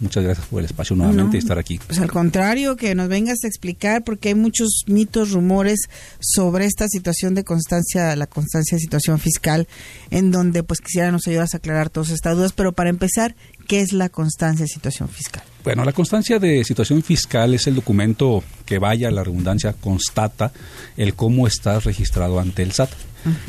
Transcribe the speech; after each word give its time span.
Muchas 0.00 0.24
gracias 0.24 0.46
por 0.46 0.60
el 0.60 0.66
espacio 0.66 0.96
nuevamente 0.96 1.36
y 1.36 1.40
estar 1.40 1.58
aquí. 1.58 1.78
Pues 1.86 1.98
al 1.98 2.10
contrario, 2.10 2.76
que 2.76 2.94
nos 2.94 3.08
vengas 3.08 3.38
a 3.44 3.48
explicar 3.48 4.04
porque 4.04 4.28
hay 4.30 4.34
muchos 4.34 4.84
mitos, 4.86 5.30
rumores 5.30 5.80
sobre 6.20 6.66
esta 6.66 6.88
situación 6.88 7.34
de 7.34 7.44
constancia, 7.44 8.14
la 8.16 8.26
constancia 8.26 8.76
de 8.76 8.80
situación 8.80 9.18
fiscal, 9.18 9.68
en 10.10 10.30
donde 10.30 10.62
pues 10.62 10.80
quisiera 10.80 11.12
nos 11.12 11.26
ayudas 11.26 11.54
a 11.54 11.58
aclarar 11.58 11.90
todas 11.90 12.10
estas 12.10 12.36
dudas. 12.36 12.52
Pero 12.52 12.72
para 12.72 12.90
empezar, 12.90 13.34
¿qué 13.66 13.80
es 13.80 13.92
la 13.92 14.08
constancia 14.08 14.64
de 14.64 14.68
situación 14.68 15.08
fiscal? 15.08 15.42
Bueno, 15.62 15.84
la 15.84 15.92
constancia 15.92 16.38
de 16.38 16.62
situación 16.64 17.02
fiscal 17.02 17.54
es 17.54 17.66
el 17.66 17.74
documento 17.74 18.44
que 18.66 18.78
vaya, 18.78 19.10
la 19.10 19.24
redundancia, 19.24 19.72
constata 19.72 20.52
el 20.96 21.14
cómo 21.14 21.46
estás 21.46 21.84
registrado 21.84 22.38
ante 22.38 22.62
el 22.62 22.72
SAT. 22.72 22.90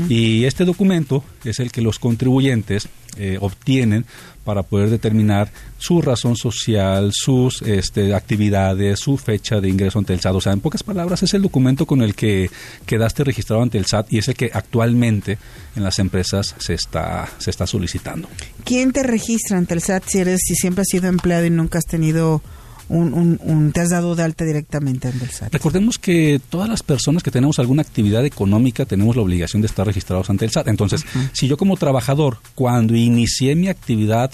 Y 0.07 0.45
este 0.45 0.63
documento 0.63 1.21
es 1.43 1.59
el 1.59 1.69
que 1.69 1.81
los 1.81 1.99
contribuyentes 1.99 2.87
eh, 3.17 3.37
obtienen 3.39 4.05
para 4.43 4.61
poder 4.61 4.91
determinar 4.91 5.51
su 5.77 6.01
razón 6.01 6.35
social, 6.35 7.11
sus 7.11 7.61
este, 7.63 8.13
actividades, 8.13 8.99
su 8.99 9.17
fecha 9.17 9.59
de 9.59 9.69
ingreso 9.69 9.99
ante 9.99 10.13
el 10.13 10.21
SAT. 10.21 10.35
O 10.35 10.41
sea, 10.41 10.53
en 10.53 10.61
pocas 10.61 10.83
palabras, 10.83 11.23
es 11.23 11.33
el 11.33 11.41
documento 11.41 11.85
con 11.85 12.01
el 12.01 12.13
que 12.13 12.49
quedaste 12.85 13.23
registrado 13.23 13.63
ante 13.63 13.79
el 13.79 13.87
SAT 13.87 14.13
y 14.13 14.19
es 14.19 14.27
el 14.27 14.35
que 14.35 14.51
actualmente 14.53 15.39
en 15.75 15.83
las 15.83 15.97
empresas 15.97 16.55
se 16.59 16.75
está, 16.75 17.27
se 17.39 17.49
está 17.49 17.65
solicitando. 17.65 18.29
¿Quién 18.63 18.91
te 18.91 19.01
registra 19.01 19.57
ante 19.57 19.73
el 19.73 19.81
SAT 19.81 20.03
si, 20.07 20.19
eres, 20.19 20.41
si 20.45 20.55
siempre 20.55 20.83
has 20.83 20.89
sido 20.89 21.07
empleado 21.07 21.45
y 21.45 21.49
nunca 21.49 21.79
has 21.79 21.85
tenido 21.85 22.43
un, 22.89 23.39
un, 23.41 23.71
te 23.71 23.81
has 23.81 23.89
dado 23.89 24.15
de 24.15 24.23
alta 24.23 24.45
directamente 24.45 25.07
ante 25.07 25.25
el 25.25 25.31
SAT. 25.31 25.53
Recordemos 25.53 25.97
que 25.97 26.39
todas 26.49 26.69
las 26.69 26.83
personas 26.83 27.23
que 27.23 27.31
tenemos 27.31 27.59
alguna 27.59 27.81
actividad 27.81 28.25
económica 28.25 28.85
tenemos 28.85 29.15
la 29.15 29.21
obligación 29.21 29.61
de 29.61 29.67
estar 29.67 29.85
registrados 29.85 30.29
ante 30.29 30.45
el 30.45 30.51
SAT. 30.51 30.67
Entonces, 30.67 31.05
si 31.33 31.47
yo 31.47 31.57
como 31.57 31.77
trabajador, 31.77 32.37
cuando 32.53 32.95
inicié 32.95 33.55
mi 33.55 33.67
actividad 33.67 34.31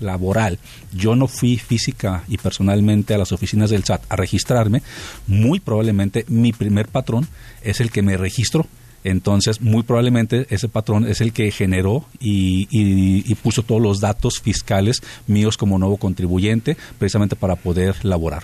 laboral, 0.00 0.58
yo 0.92 1.16
no 1.16 1.26
fui 1.26 1.56
física 1.56 2.24
y 2.28 2.38
personalmente 2.38 3.14
a 3.14 3.18
las 3.18 3.32
oficinas 3.32 3.70
del 3.70 3.84
SAT 3.84 4.02
a 4.08 4.16
registrarme, 4.16 4.82
muy 5.26 5.60
probablemente 5.60 6.24
mi 6.28 6.52
primer 6.52 6.88
patrón 6.88 7.26
es 7.62 7.80
el 7.80 7.90
que 7.90 8.02
me 8.02 8.16
registró 8.16 8.66
entonces, 9.06 9.60
muy 9.60 9.84
probablemente 9.84 10.48
ese 10.50 10.68
patrón 10.68 11.06
es 11.06 11.20
el 11.20 11.32
que 11.32 11.52
generó 11.52 12.06
y, 12.18 13.34
puso 13.36 13.62
todos 13.62 13.80
los 13.80 14.00
datos 14.00 14.40
fiscales 14.40 15.00
míos 15.28 15.56
como 15.56 15.78
nuevo 15.78 15.96
contribuyente, 15.96 16.76
precisamente 16.98 17.36
para 17.36 17.54
poder 17.54 18.04
laborar. 18.04 18.42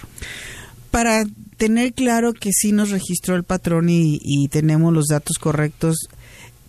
Para 0.93 1.25
tener 1.57 1.95
claro 1.95 2.33
que 2.33 2.51
sí 2.53 2.71
nos 2.71 2.91
registró 2.91 3.35
el 3.35 3.43
patrón 3.43 3.89
y, 3.89 4.47
tenemos 4.53 4.93
los 4.93 5.07
datos 5.07 5.39
correctos, 5.39 5.97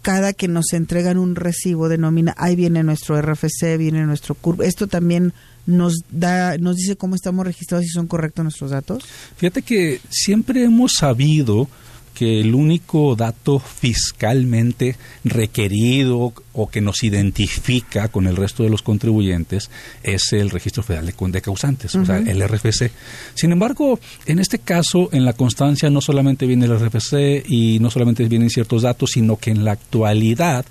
cada 0.02 0.34
que 0.34 0.48
nos 0.48 0.74
entregan 0.74 1.20
un 1.20 1.36
recibo 1.36 1.88
de 1.88 2.00
nómina, 2.00 2.34
ahí 2.38 2.56
viene 2.56 2.82
nuestro 2.82 3.22
RFC, 3.22 3.78
viene 3.78 4.08
nuestro 4.08 4.34
CURP. 4.34 4.62
Esto 4.62 4.88
también 4.88 5.34
nos 5.68 6.00
da, 6.10 6.58
nos 6.58 6.78
dice 6.78 6.96
cómo 6.96 7.14
estamos 7.14 7.46
registrados 7.46 7.86
y 7.86 7.90
son 7.90 8.08
correctos 8.08 8.44
nuestros 8.44 8.72
datos. 8.72 9.04
Fíjate 9.38 9.62
que 9.62 10.02
siempre 10.10 10.64
hemos 10.64 10.94
sabido 10.98 11.70
que 12.14 12.40
el 12.40 12.56
único 12.56 13.16
dato 13.16 13.60
fiscalmente 13.60 14.96
requerido 15.24 16.34
o 16.54 16.70
que 16.70 16.82
nos 16.82 17.04
identifica 17.04 18.08
con 18.10 18.28
el 18.28 18.36
resto 18.36 18.64
de 18.64 18.70
los 18.70 18.82
contribuyentes 18.82 19.70
es 20.04 20.34
el 20.34 20.50
Registro 20.50 20.84
Federal 20.84 21.06
de, 21.06 21.42
Causantes, 21.42 21.96
o 21.96 22.06
sea, 22.06 22.18
el 22.18 22.48
RFC. 22.48 22.92
Sin 23.34 23.52
embargo, 23.52 24.00
en 24.26 24.40
este 24.40 24.60
caso, 24.60 25.10
en 25.12 25.26
la 25.26 25.34
constancia 25.34 25.90
no 25.90 26.02
solamente 26.02 26.46
viene 26.46 26.66
el 26.66 26.80
RFC 26.80 27.44
y 27.48 27.80
no 27.80 27.90
solamente 27.90 28.28
vienen 28.28 28.50
ciertos 28.50 28.84
datos, 28.84 29.12
sino 29.12 29.38
que 29.38 29.52
en 29.52 29.66
la 29.66 29.72
actualidad 29.72 30.66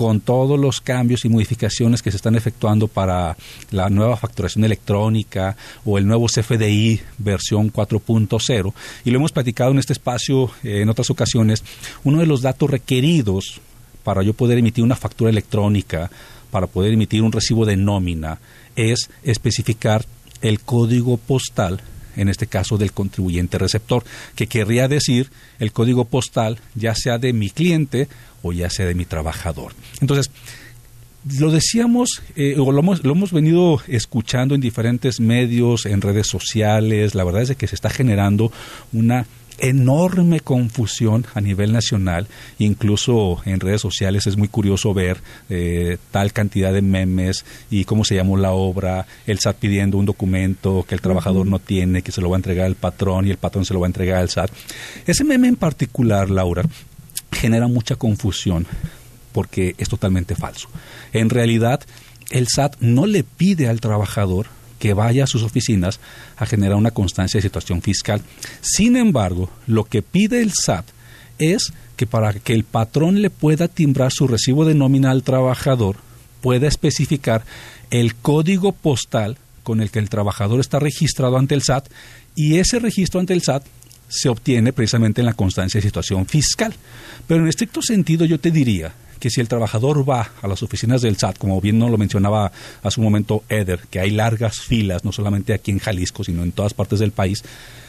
con 0.00 0.22
todos 0.22 0.58
los 0.58 0.80
cambios 0.80 1.26
y 1.26 1.28
modificaciones 1.28 2.00
que 2.00 2.10
se 2.10 2.16
están 2.16 2.34
efectuando 2.34 2.88
para 2.88 3.36
la 3.70 3.90
nueva 3.90 4.16
facturación 4.16 4.64
electrónica 4.64 5.58
o 5.84 5.98
el 5.98 6.06
nuevo 6.06 6.24
CFDI 6.24 7.02
versión 7.18 7.70
4.0, 7.70 8.72
y 9.04 9.10
lo 9.10 9.18
hemos 9.18 9.32
platicado 9.32 9.72
en 9.72 9.78
este 9.78 9.92
espacio 9.92 10.52
eh, 10.64 10.80
en 10.80 10.88
otras 10.88 11.10
ocasiones, 11.10 11.62
uno 12.02 12.20
de 12.20 12.26
los 12.26 12.40
datos 12.40 12.70
requeridos 12.70 13.60
para 14.02 14.22
yo 14.22 14.32
poder 14.32 14.56
emitir 14.56 14.82
una 14.82 14.96
factura 14.96 15.28
electrónica, 15.28 16.10
para 16.50 16.66
poder 16.66 16.94
emitir 16.94 17.20
un 17.20 17.32
recibo 17.32 17.66
de 17.66 17.76
nómina, 17.76 18.38
es 18.76 19.10
especificar 19.22 20.06
el 20.40 20.60
código 20.60 21.18
postal 21.18 21.82
en 22.16 22.28
este 22.28 22.46
caso 22.46 22.78
del 22.78 22.92
contribuyente 22.92 23.58
receptor, 23.58 24.04
que 24.34 24.46
querría 24.46 24.88
decir 24.88 25.30
el 25.58 25.72
código 25.72 26.06
postal 26.06 26.58
ya 26.74 26.94
sea 26.94 27.18
de 27.18 27.32
mi 27.32 27.50
cliente 27.50 28.08
o 28.42 28.52
ya 28.52 28.70
sea 28.70 28.86
de 28.86 28.94
mi 28.94 29.04
trabajador. 29.04 29.72
Entonces, 30.00 30.30
lo 31.38 31.50
decíamos, 31.50 32.22
eh, 32.36 32.56
o 32.58 32.72
lo 32.72 32.80
hemos, 32.80 33.04
lo 33.04 33.12
hemos 33.12 33.32
venido 33.32 33.80
escuchando 33.86 34.54
en 34.54 34.60
diferentes 34.60 35.20
medios, 35.20 35.84
en 35.86 36.00
redes 36.00 36.26
sociales, 36.28 37.14
la 37.14 37.24
verdad 37.24 37.42
es 37.42 37.56
que 37.56 37.66
se 37.66 37.74
está 37.74 37.90
generando 37.90 38.50
una 38.92 39.26
enorme 39.60 40.40
confusión 40.40 41.26
a 41.34 41.40
nivel 41.40 41.72
nacional, 41.72 42.26
incluso 42.58 43.42
en 43.44 43.60
redes 43.60 43.80
sociales 43.80 44.26
es 44.26 44.36
muy 44.36 44.48
curioso 44.48 44.94
ver 44.94 45.18
eh, 45.48 45.98
tal 46.10 46.32
cantidad 46.32 46.72
de 46.72 46.82
memes 46.82 47.44
y 47.70 47.84
cómo 47.84 48.04
se 48.04 48.14
llamó 48.14 48.36
la 48.36 48.52
obra, 48.52 49.06
el 49.26 49.38
SAT 49.38 49.56
pidiendo 49.56 49.98
un 49.98 50.06
documento 50.06 50.84
que 50.88 50.94
el 50.94 51.00
trabajador 51.00 51.46
no 51.46 51.58
tiene, 51.58 52.02
que 52.02 52.12
se 52.12 52.20
lo 52.20 52.30
va 52.30 52.36
a 52.36 52.38
entregar 52.38 52.66
al 52.66 52.74
patrón 52.74 53.26
y 53.26 53.30
el 53.30 53.36
patrón 53.36 53.64
se 53.64 53.74
lo 53.74 53.80
va 53.80 53.86
a 53.86 53.88
entregar 53.88 54.18
al 54.18 54.30
SAT. 54.30 54.50
Ese 55.06 55.24
meme 55.24 55.48
en 55.48 55.56
particular, 55.56 56.30
Laura, 56.30 56.64
genera 57.32 57.68
mucha 57.68 57.96
confusión 57.96 58.66
porque 59.32 59.74
es 59.78 59.88
totalmente 59.88 60.34
falso. 60.34 60.68
En 61.12 61.30
realidad, 61.30 61.80
el 62.30 62.48
SAT 62.48 62.76
no 62.80 63.06
le 63.06 63.24
pide 63.24 63.68
al 63.68 63.80
trabajador 63.80 64.46
que 64.78 64.94
vaya 64.94 65.24
a 65.24 65.26
sus 65.26 65.42
oficinas 65.42 66.00
a 66.36 66.46
generar 66.46 66.76
una 66.76 66.90
constancia 66.90 67.38
de 67.38 67.42
situación 67.42 67.82
fiscal. 67.82 68.22
Sin 68.60 68.96
embargo, 68.96 69.50
lo 69.66 69.84
que 69.84 70.02
pide 70.02 70.40
el 70.40 70.52
SAT 70.52 70.86
es 71.38 71.72
que 71.96 72.06
para 72.06 72.32
que 72.32 72.54
el 72.54 72.64
patrón 72.64 73.20
le 73.20 73.30
pueda 73.30 73.68
timbrar 73.68 74.10
su 74.10 74.26
recibo 74.26 74.64
de 74.64 74.74
nómina 74.74 75.10
al 75.10 75.22
trabajador, 75.22 75.96
pueda 76.40 76.66
especificar 76.66 77.44
el 77.90 78.14
código 78.14 78.72
postal 78.72 79.36
con 79.62 79.80
el 79.80 79.90
que 79.90 79.98
el 79.98 80.08
trabajador 80.08 80.60
está 80.60 80.78
registrado 80.78 81.36
ante 81.36 81.54
el 81.54 81.62
SAT 81.62 81.88
y 82.34 82.56
ese 82.56 82.78
registro 82.78 83.20
ante 83.20 83.34
el 83.34 83.42
SAT 83.42 83.64
se 84.10 84.28
obtiene 84.28 84.72
precisamente 84.72 85.22
en 85.22 85.26
la 85.26 85.34
constancia 85.34 85.78
de 85.78 85.86
situación 85.86 86.26
fiscal. 86.26 86.74
Pero 87.26 87.42
en 87.42 87.48
estricto 87.48 87.80
sentido 87.80 88.26
yo 88.26 88.38
te 88.38 88.50
diría 88.50 88.92
que 89.20 89.30
si 89.30 89.40
el 89.40 89.48
trabajador 89.48 90.08
va 90.08 90.32
a 90.42 90.48
las 90.48 90.62
oficinas 90.62 91.02
del 91.02 91.16
SAT, 91.16 91.38
como 91.38 91.60
bien 91.60 91.78
lo 91.78 91.96
mencionaba 91.96 92.50
hace 92.82 93.00
un 93.00 93.04
momento 93.04 93.44
Eder, 93.48 93.80
que 93.90 94.00
hay 94.00 94.10
largas 94.10 94.60
filas, 94.60 95.04
no 95.04 95.12
solamente 95.12 95.52
aquí 95.52 95.70
en 95.70 95.78
Jalisco, 95.78 96.24
sino 96.24 96.42
en 96.42 96.52
todas 96.52 96.74
partes 96.74 96.98
del 96.98 97.12
país, 97.12 97.44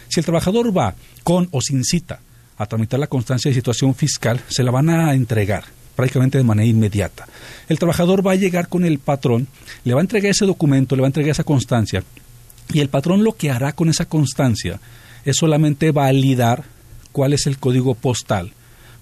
si 0.10 0.20
el 0.20 0.26
trabajador 0.26 0.78
va 0.78 0.94
con 1.24 1.48
o 1.52 1.62
sin 1.62 1.84
cita 1.84 2.20
a 2.58 2.66
tramitar 2.66 3.00
la 3.00 3.08
constancia 3.08 3.50
de 3.50 3.56
situación 3.56 3.96
fiscal, 3.96 4.42
se 4.48 4.64
la 4.64 4.72
van 4.72 4.90
a 4.90 5.14
entregar 5.14 5.64
prácticamente 5.96 6.38
de 6.38 6.44
manera 6.44 6.68
inmediata. 6.68 7.28
El 7.68 7.80
trabajador 7.80 8.26
va 8.26 8.34
a 8.34 8.36
llegar 8.36 8.68
con 8.68 8.86
el 8.86 9.00
patrón, 9.00 9.48
le 9.84 9.94
va 9.94 10.02
a 10.02 10.04
entregar 10.04 10.32
ese 10.32 10.46
documento, 10.46 10.96
le 10.96 11.02
va 11.02 11.08
a 11.08 11.10
entregar 11.10 11.32
esa 11.32 11.44
constancia, 11.44 12.04
y 12.74 12.80
el 12.80 12.90
patrón 12.90 13.24
lo 13.24 13.34
que 13.34 13.52
hará 13.52 13.74
con 13.74 13.90
esa 13.90 14.06
constancia 14.06 14.80
es 15.26 15.38
solamente 15.38 15.92
validar 15.92 16.64
cuál 17.12 17.34
es 17.34 17.48
el 17.48 17.58
código 17.58 17.96
postal 17.96 18.54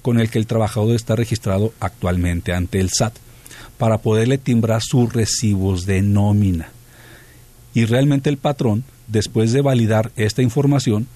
con 0.01 0.19
el 0.19 0.29
que 0.29 0.39
el 0.39 0.47
trabajador 0.47 0.95
está 0.95 1.15
registrado 1.15 1.73
actualmente 1.79 2.53
ante 2.53 2.79
el 2.79 2.89
SAT 2.89 3.13
para 3.77 3.99
poderle 3.99 4.37
timbrar 4.37 4.81
sus 4.81 5.11
recibos 5.13 5.85
de 5.85 6.01
nómina. 6.01 6.69
y 7.73 7.85
realmente 7.85 8.29
el 8.29 8.37
patrón, 8.37 8.83
después 9.07 9.53
de 9.53 9.61
validar 9.61 10.11
esta 10.15 10.41
información, 10.41 11.07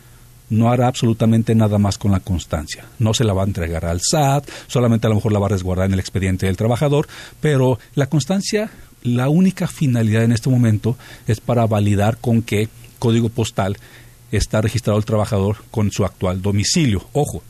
no 0.50 0.72
hará 0.72 0.88
absolutamente 0.88 1.56
nada 1.56 1.80
más 1.80 1.98
con 1.98 2.12
la 2.12 2.20
constancia. 2.20 2.86
No 3.00 3.14
se 3.14 3.24
la 3.24 3.34
va 3.34 3.42
a 3.42 3.48
entregar 3.48 3.86
al 3.86 4.02
SAT, 4.02 4.48
solamente 4.68 5.08
a 5.08 5.10
lo 5.10 5.16
mejor 5.16 5.32
la 5.32 5.40
va 5.40 5.48
a 5.48 5.50
resguardar 5.50 5.88
en 5.88 5.94
el 5.94 6.00
expediente 6.00 6.46
del 6.46 6.58
trabajador, 6.58 7.08
pero 7.42 7.80
la 7.96 8.06
constancia, 8.06 8.70
la 9.02 9.30
única 9.30 9.68
finalidad 9.68 10.24
en 10.24 10.32
este 10.32 10.50
momento 10.50 10.96
es 11.28 11.42
para 11.42 11.66
validar 11.66 12.18
con 12.18 12.44
qué 12.44 12.70
código 13.00 13.30
postal 13.30 13.78
está 14.38 14.62
registrado 14.62 14.98
el 14.98 15.06
trabajador 15.06 15.58
con 15.72 15.92
su 15.92 16.06
actual 16.06 16.42
domicilio. 16.42 17.06
Ojo, 17.14 17.44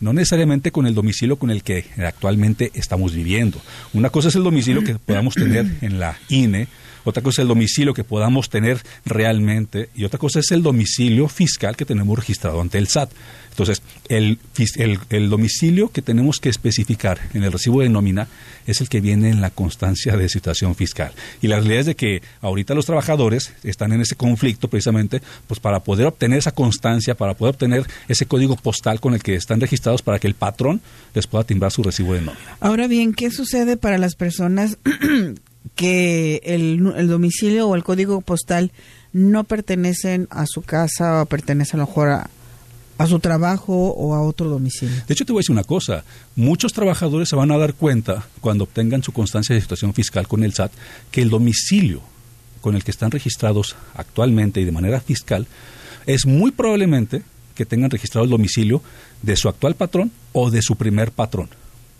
no 0.00 0.12
necesariamente 0.12 0.70
con 0.70 0.86
el 0.86 0.94
domicilio 0.94 1.36
con 1.36 1.50
el 1.50 1.62
que 1.62 1.86
actualmente 1.98 2.70
estamos 2.74 3.14
viviendo. 3.14 3.60
Una 3.92 4.10
cosa 4.10 4.28
es 4.28 4.34
el 4.34 4.44
domicilio 4.44 4.84
que 4.84 4.96
podamos 4.96 5.34
tener 5.34 5.66
en 5.80 5.98
la 5.98 6.18
INE, 6.28 6.68
otra 7.04 7.22
cosa 7.22 7.42
es 7.42 7.44
el 7.44 7.48
domicilio 7.48 7.94
que 7.94 8.04
podamos 8.04 8.48
tener 8.48 8.82
realmente 9.04 9.90
y 9.94 10.04
otra 10.04 10.18
cosa 10.18 10.40
es 10.40 10.50
el 10.50 10.62
domicilio 10.62 11.28
fiscal 11.28 11.76
que 11.76 11.84
tenemos 11.84 12.18
registrado 12.18 12.60
ante 12.60 12.78
el 12.78 12.88
SAT. 12.88 13.10
Entonces, 13.54 13.82
el, 14.08 14.40
el, 15.10 15.30
domicilio 15.30 15.88
que 15.88 16.02
tenemos 16.02 16.40
que 16.40 16.48
especificar 16.48 17.20
en 17.34 17.44
el 17.44 17.52
recibo 17.52 17.82
de 17.82 17.88
nómina 17.88 18.26
es 18.66 18.80
el 18.80 18.88
que 18.88 19.00
viene 19.00 19.30
en 19.30 19.40
la 19.40 19.50
constancia 19.50 20.16
de 20.16 20.28
situación 20.28 20.74
fiscal. 20.74 21.12
Y 21.40 21.46
la 21.46 21.58
realidad 21.58 21.80
es 21.80 21.86
de 21.86 21.94
que 21.94 22.20
ahorita 22.40 22.74
los 22.74 22.84
trabajadores 22.84 23.52
están 23.62 23.92
en 23.92 24.00
ese 24.00 24.16
conflicto 24.16 24.66
precisamente 24.66 25.22
pues 25.46 25.60
para 25.60 25.84
poder 25.84 26.08
obtener 26.08 26.38
esa 26.38 26.50
constancia, 26.50 27.14
para 27.14 27.34
poder 27.34 27.54
obtener 27.54 27.86
ese 28.08 28.26
código 28.26 28.56
postal 28.56 28.98
con 28.98 29.14
el 29.14 29.22
que 29.22 29.36
están 29.36 29.60
registrados 29.60 30.02
para 30.02 30.18
que 30.18 30.26
el 30.26 30.34
patrón 30.34 30.80
les 31.14 31.28
pueda 31.28 31.44
timbrar 31.44 31.70
su 31.70 31.84
recibo 31.84 32.14
de 32.14 32.22
nómina. 32.22 32.56
Ahora 32.58 32.88
bien, 32.88 33.14
¿qué 33.14 33.30
sucede 33.30 33.76
para 33.76 33.98
las 33.98 34.16
personas 34.16 34.78
que 35.74 36.40
el, 36.44 37.08
domicilio 37.08 37.68
o 37.68 37.74
el 37.74 37.84
código 37.84 38.20
postal 38.20 38.72
no 39.12 39.44
pertenecen 39.44 40.28
a 40.30 40.46
su 40.46 40.62
casa 40.62 41.22
o 41.22 41.26
pertenecen 41.26 41.80
a 41.80 41.82
lo 41.84 41.88
mejor 41.88 42.08
a, 42.08 42.30
a 42.98 43.06
su 43.06 43.18
trabajo 43.18 43.90
o 43.92 44.14
a 44.14 44.22
otro 44.22 44.48
domicilio. 44.48 44.96
De 45.06 45.14
hecho, 45.14 45.24
te 45.24 45.32
voy 45.32 45.40
a 45.40 45.42
decir 45.42 45.52
una 45.52 45.64
cosa. 45.64 46.04
Muchos 46.36 46.72
trabajadores 46.72 47.28
se 47.28 47.36
van 47.36 47.50
a 47.50 47.58
dar 47.58 47.74
cuenta 47.74 48.26
cuando 48.40 48.64
obtengan 48.64 49.02
su 49.02 49.12
constancia 49.12 49.54
de 49.54 49.60
situación 49.60 49.94
fiscal 49.94 50.28
con 50.28 50.44
el 50.44 50.52
SAT 50.52 50.72
que 51.10 51.22
el 51.22 51.30
domicilio 51.30 52.02
con 52.60 52.76
el 52.76 52.84
que 52.84 52.90
están 52.90 53.10
registrados 53.10 53.76
actualmente 53.94 54.60
y 54.60 54.64
de 54.64 54.72
manera 54.72 55.00
fiscal 55.00 55.46
es 56.06 56.24
muy 56.24 56.50
probablemente 56.50 57.22
que 57.54 57.66
tengan 57.66 57.90
registrado 57.90 58.24
el 58.24 58.30
domicilio 58.30 58.82
de 59.22 59.36
su 59.36 59.48
actual 59.48 59.74
patrón 59.74 60.10
o 60.32 60.50
de 60.50 60.62
su 60.62 60.76
primer 60.76 61.12
patrón 61.12 61.50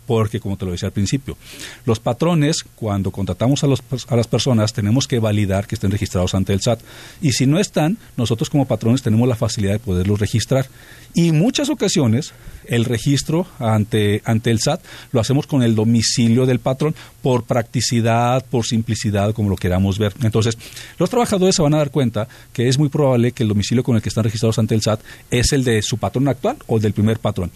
porque, 0.05 0.39
como 0.39 0.57
te 0.57 0.65
lo 0.65 0.71
decía 0.71 0.87
al 0.87 0.93
principio, 0.93 1.37
los 1.85 1.99
patrones, 1.99 2.63
cuando 2.75 3.11
contratamos 3.11 3.63
a, 3.63 3.67
los, 3.67 3.81
a, 4.07 4.15
las 4.15 4.27
personas, 4.27 4.73
tenemos 4.73 5.07
que 5.07 5.19
validar 5.19 5.67
que 5.67 5.75
estén 5.75 5.91
registrados 5.91 6.35
ante 6.35 6.53
el 6.53 6.61
SAT. 6.61 6.81
Y 7.21 7.31
si 7.31 7.45
no 7.45 7.59
están, 7.59 7.97
nosotros 8.17 8.49
como 8.49 8.65
patrones 8.65 9.01
tenemos 9.01 9.27
la 9.27 9.35
facilidad 9.35 9.73
de 9.73 9.79
poderlos 9.79 10.19
registrar. 10.19 10.67
Y 11.13 11.31
muchas 11.31 11.69
ocasiones, 11.69 12.33
el 12.65 12.83
registro 12.83 13.47
ante, 13.59 14.21
ante 14.25 14.51
el 14.51 14.59
SAT 14.59 14.81
lo 15.11 15.21
hacemos 15.21 15.47
con 15.47 15.63
el 15.63 15.73
domicilio 15.73 16.45
del 16.45 16.59
patrón 16.59 16.93
por 17.21 17.43
practicidad, 17.43 18.45
por 18.45 18.65
simplicidad, 18.65 19.33
como 19.33 19.49
lo 19.49 19.55
queramos 19.55 19.97
ver. 19.97 20.13
Entonces, 20.23 20.57
los 20.97 21.09
trabajadores 21.09 21.55
se 21.55 21.61
van 21.61 21.73
a 21.73 21.77
dar 21.77 21.91
cuenta 21.91 22.27
que 22.51 22.67
es 22.67 22.77
muy 22.77 22.89
probable 22.89 23.31
que 23.31 23.43
el 23.43 23.49
domicilio 23.49 23.83
con 23.83 23.95
el 23.95 24.01
que 24.01 24.09
están 24.09 24.25
registrados 24.25 24.59
ante 24.59 24.75
el 24.75 24.81
SAT 24.81 24.99
es 25.31 25.53
el 25.53 25.63
de 25.63 25.81
su 25.81 25.97
patrón 25.97 26.27
actual 26.27 26.57
o 26.67 26.79
del 26.79 26.93
primer 26.93 27.19
patrón. 27.19 27.51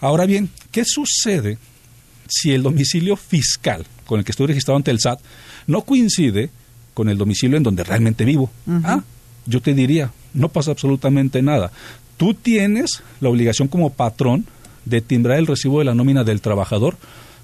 Ahora 0.00 0.26
bien, 0.26 0.50
¿qué 0.70 0.84
sucede 0.84 1.58
si 2.28 2.52
el 2.52 2.62
domicilio 2.62 3.16
fiscal 3.16 3.86
con 4.06 4.18
el 4.18 4.24
que 4.24 4.32
estoy 4.32 4.46
registrado 4.46 4.76
ante 4.76 4.90
el 4.90 5.00
SAT 5.00 5.20
no 5.66 5.82
coincide 5.82 6.50
con 6.94 7.08
el 7.08 7.18
domicilio 7.18 7.56
en 7.56 7.62
donde 7.62 7.84
realmente 7.84 8.24
vivo. 8.24 8.50
Ah, 8.84 9.02
yo 9.46 9.60
te 9.60 9.74
diría, 9.74 10.12
no 10.34 10.48
pasa 10.48 10.70
absolutamente 10.70 11.42
nada. 11.42 11.72
Tú 12.16 12.34
tienes 12.34 13.02
la 13.20 13.28
obligación 13.28 13.68
como 13.68 13.90
patrón 13.90 14.46
de 14.84 15.00
timbrar 15.00 15.38
el 15.38 15.46
recibo 15.46 15.78
de 15.78 15.86
la 15.86 15.94
nómina 15.94 16.24
del 16.24 16.40
trabajador 16.40 16.96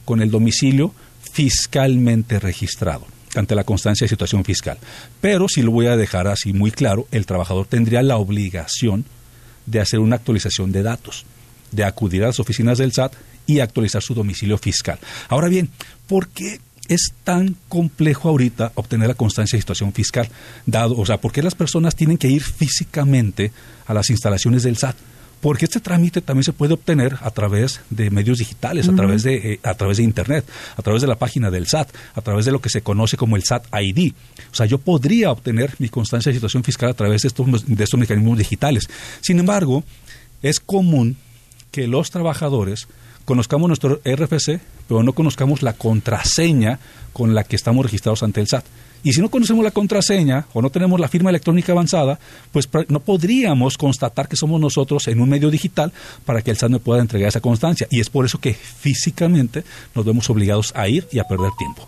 con 0.05 0.21
el 0.21 0.31
domicilio 0.31 0.93
fiscalmente 1.33 2.39
registrado 2.39 3.07
ante 3.35 3.55
la 3.55 3.65
constancia 3.65 4.05
de 4.05 4.09
situación 4.09 4.45
fiscal. 4.45 4.79
Pero 5.21 5.49
si 5.49 5.63
lo 5.63 5.71
voy 5.71 5.87
a 5.87 5.97
dejar 5.97 6.27
así 6.29 6.53
muy 6.53 6.71
claro, 6.71 7.07
el 7.11 7.27
trabajador 7.27 7.67
tendría 7.67 8.03
la 8.03 8.17
obligación 8.17 9.05
de 9.67 9.81
hacer 9.81 10.01
una 10.01 10.17
actualización 10.17 10.73
de 10.73 10.83
datos, 10.83 11.27
de 11.73 11.85
acudir 11.85 12.25
a 12.25 12.29
las 12.29 12.41
oficinas 12.41 12.79
del 12.79 12.93
SAT 12.93 13.13
y 13.49 13.59
actualizar 13.61 14.03
su 14.03 14.15
domicilio 14.15 14.59
fiscal. 14.59 15.01
Ahora 15.29 15.49
bien, 15.49 15.71
¿por 16.07 16.29
qué 16.29 16.61
es 16.87 17.15
tan 17.25 17.57
complejo 17.69 18.29
ahorita 18.29 18.73
obtener 18.75 19.09
la 19.09 19.15
constancia 19.15 19.57
de 19.57 19.63
situación 19.63 19.93
fiscal? 19.93 20.29
Dado, 20.67 20.97
o 20.97 21.07
sea, 21.07 21.19
¿por 21.19 21.33
qué 21.33 21.43
las 21.43 21.55
personas 21.55 21.97
tienen 21.97 22.19
que 22.19 22.29
ir 22.29 22.43
físicamente 22.43 23.51
a 23.87 23.95
las 23.95 24.11
instalaciones 24.11 24.63
del 24.63 24.77
SAT? 24.77 24.97
Porque 25.41 25.65
este 25.65 25.81
trámite 25.81 26.21
también 26.21 26.45
se 26.45 26.53
puede 26.53 26.75
obtener 26.75 27.17
a 27.23 27.31
través 27.31 27.81
de 27.89 28.11
medios 28.11 28.39
digitales, 28.39 28.89
a 28.89 28.95
través 28.95 29.23
de 29.23 29.55
eh, 29.55 29.61
a 29.63 29.75
través 29.75 29.97
de 29.97 30.03
internet, 30.03 30.45
a 30.77 30.83
través 30.83 31.01
de 31.01 31.09
la 31.09 31.15
página 31.15 31.51
del 31.51 31.69
SAT, 31.69 31.89
a 32.15 32.21
través 32.21 32.45
de 32.45 32.51
lo 32.51 32.61
que 32.61 32.69
se 32.69 32.83
conoce 32.83 33.17
como 33.17 33.37
el 33.37 33.45
SAT 33.45 33.67
ID. 33.73 34.13
O 34.51 34.55
sea, 34.55 34.67
yo 34.67 34.79
podría 34.79 35.31
obtener 35.31 35.75
mi 35.79 35.89
constancia 35.89 36.31
de 36.31 36.35
situación 36.35 36.65
fiscal 36.65 36.91
a 36.91 36.95
través 36.95 37.23
de 37.23 37.29
estos 37.29 37.47
de 37.67 37.85
estos 37.85 38.01
mecanismos 38.01 38.37
digitales. 38.37 38.89
Sin 39.21 39.39
embargo, 39.39 39.85
es 40.43 40.59
común 40.59 41.17
que 41.71 41.87
los 41.87 42.11
trabajadores 42.11 42.89
conozcamos 43.29 43.69
nuestro 43.69 44.01
RFC, 44.07 44.59
pero 44.89 45.03
no 45.03 45.13
conozcamos 45.13 45.63
la 45.63 45.75
contraseña 45.75 46.79
con 47.13 47.35
la 47.35 47.45
que 47.45 47.57
estamos 47.57 47.85
registrados 47.85 48.23
ante 48.23 48.41
el 48.41 48.49
SAT. 48.49 48.65
Y 49.03 49.13
si 49.13 49.21
no 49.21 49.29
conocemos 49.29 49.63
la 49.63 49.71
contraseña 49.71 50.47
o 50.55 50.63
no 50.63 50.71
tenemos 50.71 50.99
la 50.99 51.09
firma 51.09 51.29
electrónica 51.29 51.73
avanzada, 51.73 52.19
pues 52.53 52.71
no 52.89 53.01
podríamos 53.01 53.77
constatar 53.77 54.29
que 54.29 54.37
somos 54.37 54.59
nosotros 54.59 55.09
en 55.09 55.21
un 55.21 55.29
medio 55.29 55.51
digital 55.51 55.93
para 56.25 56.41
que 56.41 56.53
el 56.53 56.57
SAT 56.57 56.71
me 56.71 56.79
pueda 56.79 57.03
entregar 57.03 57.29
esa 57.29 57.43
constancia. 57.43 57.87
Y 57.91 58.01
es 58.01 58.09
por 58.09 58.25
eso 58.25 58.39
que 58.39 58.55
físicamente 58.55 59.63
nos 59.95 60.07
vemos 60.07 60.31
obligados 60.31 60.73
a 60.75 60.89
ir 60.89 61.07
y 61.13 61.19
a 61.19 61.25
perder 61.25 61.51
tiempo. 61.59 61.87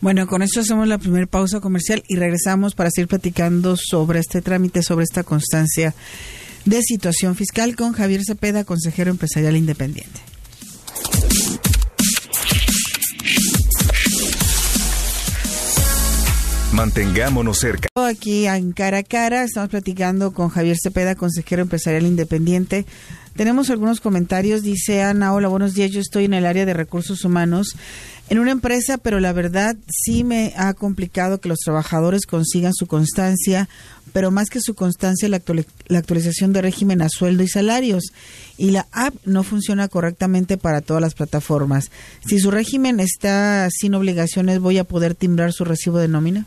Bueno, 0.00 0.28
con 0.28 0.42
esto 0.42 0.60
hacemos 0.60 0.86
la 0.86 0.98
primera 0.98 1.26
pausa 1.26 1.58
comercial 1.58 2.04
y 2.06 2.14
regresamos 2.14 2.76
para 2.76 2.90
seguir 2.92 3.08
platicando 3.08 3.74
sobre 3.76 4.20
este 4.20 4.42
trámite, 4.42 4.84
sobre 4.84 5.02
esta 5.02 5.24
constancia 5.24 5.92
de 6.64 6.82
situación 6.82 7.34
fiscal 7.34 7.74
con 7.74 7.94
Javier 7.94 8.22
Cepeda, 8.24 8.62
consejero 8.62 9.10
empresarial 9.10 9.56
independiente. 9.56 10.31
Mantengámonos 16.82 17.60
cerca. 17.60 17.88
Aquí 17.94 18.48
en 18.48 18.72
cara 18.72 18.98
a 18.98 19.02
cara 19.04 19.44
estamos 19.44 19.70
platicando 19.70 20.32
con 20.32 20.48
Javier 20.48 20.76
Cepeda, 20.76 21.14
consejero 21.14 21.62
empresarial 21.62 22.04
independiente. 22.04 22.86
Tenemos 23.36 23.70
algunos 23.70 24.00
comentarios. 24.00 24.64
Dice 24.64 25.00
Ana, 25.00 25.32
hola, 25.32 25.46
buenos 25.46 25.74
días. 25.74 25.92
Yo 25.92 26.00
estoy 26.00 26.24
en 26.24 26.34
el 26.34 26.44
área 26.44 26.66
de 26.66 26.74
recursos 26.74 27.24
humanos 27.24 27.76
en 28.32 28.38
una 28.38 28.50
empresa, 28.50 28.96
pero 28.96 29.20
la 29.20 29.34
verdad 29.34 29.76
sí 29.90 30.24
me 30.24 30.54
ha 30.56 30.72
complicado 30.72 31.38
que 31.38 31.50
los 31.50 31.58
trabajadores 31.58 32.24
consigan 32.24 32.72
su 32.72 32.86
constancia, 32.86 33.68
pero 34.14 34.30
más 34.30 34.48
que 34.48 34.62
su 34.62 34.74
constancia, 34.74 35.28
la, 35.28 35.42
actualización 35.98 36.54
de 36.54 36.62
régimen 36.62 37.02
a 37.02 37.10
sueldo 37.10 37.42
y 37.42 37.48
salarios. 37.48 38.04
Y 38.56 38.70
la 38.70 38.86
app 38.90 39.14
no 39.26 39.42
funciona 39.42 39.86
correctamente 39.88 40.56
para 40.56 40.80
todas 40.80 41.02
las 41.02 41.12
plataformas. 41.12 41.90
Si 42.26 42.38
su 42.38 42.50
régimen 42.50 43.00
está 43.00 43.68
sin 43.70 43.94
obligaciones, 43.94 44.60
¿voy 44.60 44.78
a 44.78 44.84
poder 44.84 45.14
timbrar 45.14 45.52
su 45.52 45.66
recibo 45.66 45.98
de 45.98 46.08
nómina? 46.08 46.46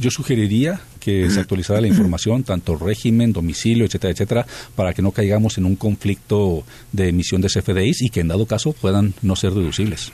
Yo 0.00 0.10
sugeriría 0.10 0.80
que 0.98 1.30
se 1.30 1.38
actualizara 1.42 1.80
la 1.80 1.86
información, 1.86 2.42
tanto 2.42 2.74
régimen, 2.74 3.32
domicilio, 3.32 3.84
etcétera, 3.84 4.12
etcétera, 4.12 4.46
para 4.74 4.94
que 4.94 5.02
no 5.02 5.12
caigamos 5.12 5.58
en 5.58 5.66
un 5.66 5.76
conflicto 5.76 6.64
de 6.90 7.10
emisión 7.10 7.40
de 7.40 7.50
CFDIs 7.50 8.02
y 8.02 8.10
que 8.10 8.18
en 8.18 8.26
dado 8.26 8.46
caso 8.46 8.72
puedan 8.72 9.14
no 9.22 9.36
ser 9.36 9.52
deducibles. 9.52 10.10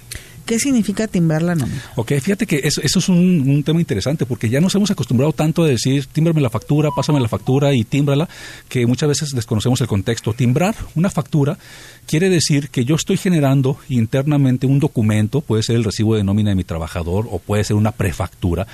¿Qué 0.47 0.61
significa 0.61 1.09
timbrar 1.09 1.43
la 1.43 1.57
nómina? 1.57 1.83
Ok, 1.97 2.13
fíjate 2.21 2.47
que 2.47 2.61
eso, 2.63 2.81
es 2.81 3.09
un, 3.09 3.65
tema 3.67 3.81
interesante 3.81 4.27
porque 4.27 4.49
ya 4.49 4.61
nos 4.61 4.73
hemos 4.77 4.93
acostumbrado 4.93 5.33
tanto 5.33 5.65
a 5.65 5.67
decir 5.67 6.07
tímbrame 6.07 6.41
la 6.41 6.51
factura, 6.51 6.91
pásame 6.95 7.19
la 7.19 7.27
factura 7.27 7.75
y 7.75 7.83
tímbrala, 7.83 8.29
que 8.69 8.87
muchas 8.87 9.09
veces 9.09 9.31
desconocemos 9.35 9.81
el 9.81 9.89
contexto. 9.89 10.35
Timbrar 10.35 10.77
una 10.95 11.11
factura 11.11 11.59
quiere 12.07 12.31
decir 12.31 12.71
que 12.71 12.85
yo 12.85 12.95
estoy 12.95 13.17
generando 13.17 13.77
internamente 13.89 14.69
un 14.69 14.79
documento, 14.79 15.41
puede 15.41 15.65
ser 15.65 15.75
el 15.75 15.83
recibo 15.83 16.15
de 16.15 16.23
nómina 16.23 16.51
de 16.51 16.57
mi 16.57 16.63
trabajador 16.65 17.27
o 17.29 17.41
puede 17.41 17.65
ser 17.65 17.75
una 17.75 17.91
prefactura. 17.91 18.69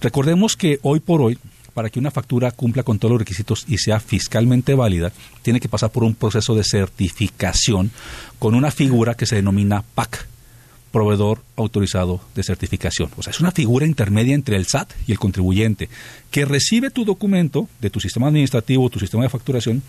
Recordemos 0.00 0.56
que 0.56 0.78
hoy 0.80 1.00
por 1.00 1.20
hoy 1.20 1.38
para 1.74 1.90
que 1.90 1.98
una 1.98 2.10
factura 2.10 2.50
cumpla 2.50 2.82
con 2.82 2.98
todos 2.98 3.12
los 3.12 3.20
requisitos 3.20 3.66
y 3.68 3.76
sea 3.76 4.00
fiscalmente 4.00 4.74
válida, 4.74 5.12
tiene 5.42 5.60
que 5.60 5.68
pasar 5.68 5.90
por 5.90 6.02
un 6.02 6.14
proceso 6.14 6.54
de 6.54 6.64
certificación 6.64 7.90
con 8.38 8.54
una 8.54 8.70
figura 8.70 9.14
que 9.14 9.26
se 9.26 9.36
denomina 9.36 9.84
PAC 9.94 10.26
proveedor 10.90 11.42
autorizado 11.56 12.20
de 12.34 12.42
certificación. 12.42 13.10
O 13.16 13.22
sea, 13.22 13.30
es 13.30 13.40
una 13.40 13.52
figura 13.52 13.86
intermedia 13.86 14.34
entre 14.34 14.56
el 14.56 14.66
SAT 14.66 14.92
y 15.06 15.12
el 15.12 15.18
contribuyente 15.18 15.88
que 16.30 16.44
recibe 16.44 16.90
tu 16.90 17.04
documento 17.04 17.68
de 17.80 17.90
tu 17.90 18.00
sistema 18.00 18.28
administrativo, 18.28 18.90
tu 18.90 18.98
sistema 18.98 19.22
de 19.22 19.28
facturación, 19.28 19.82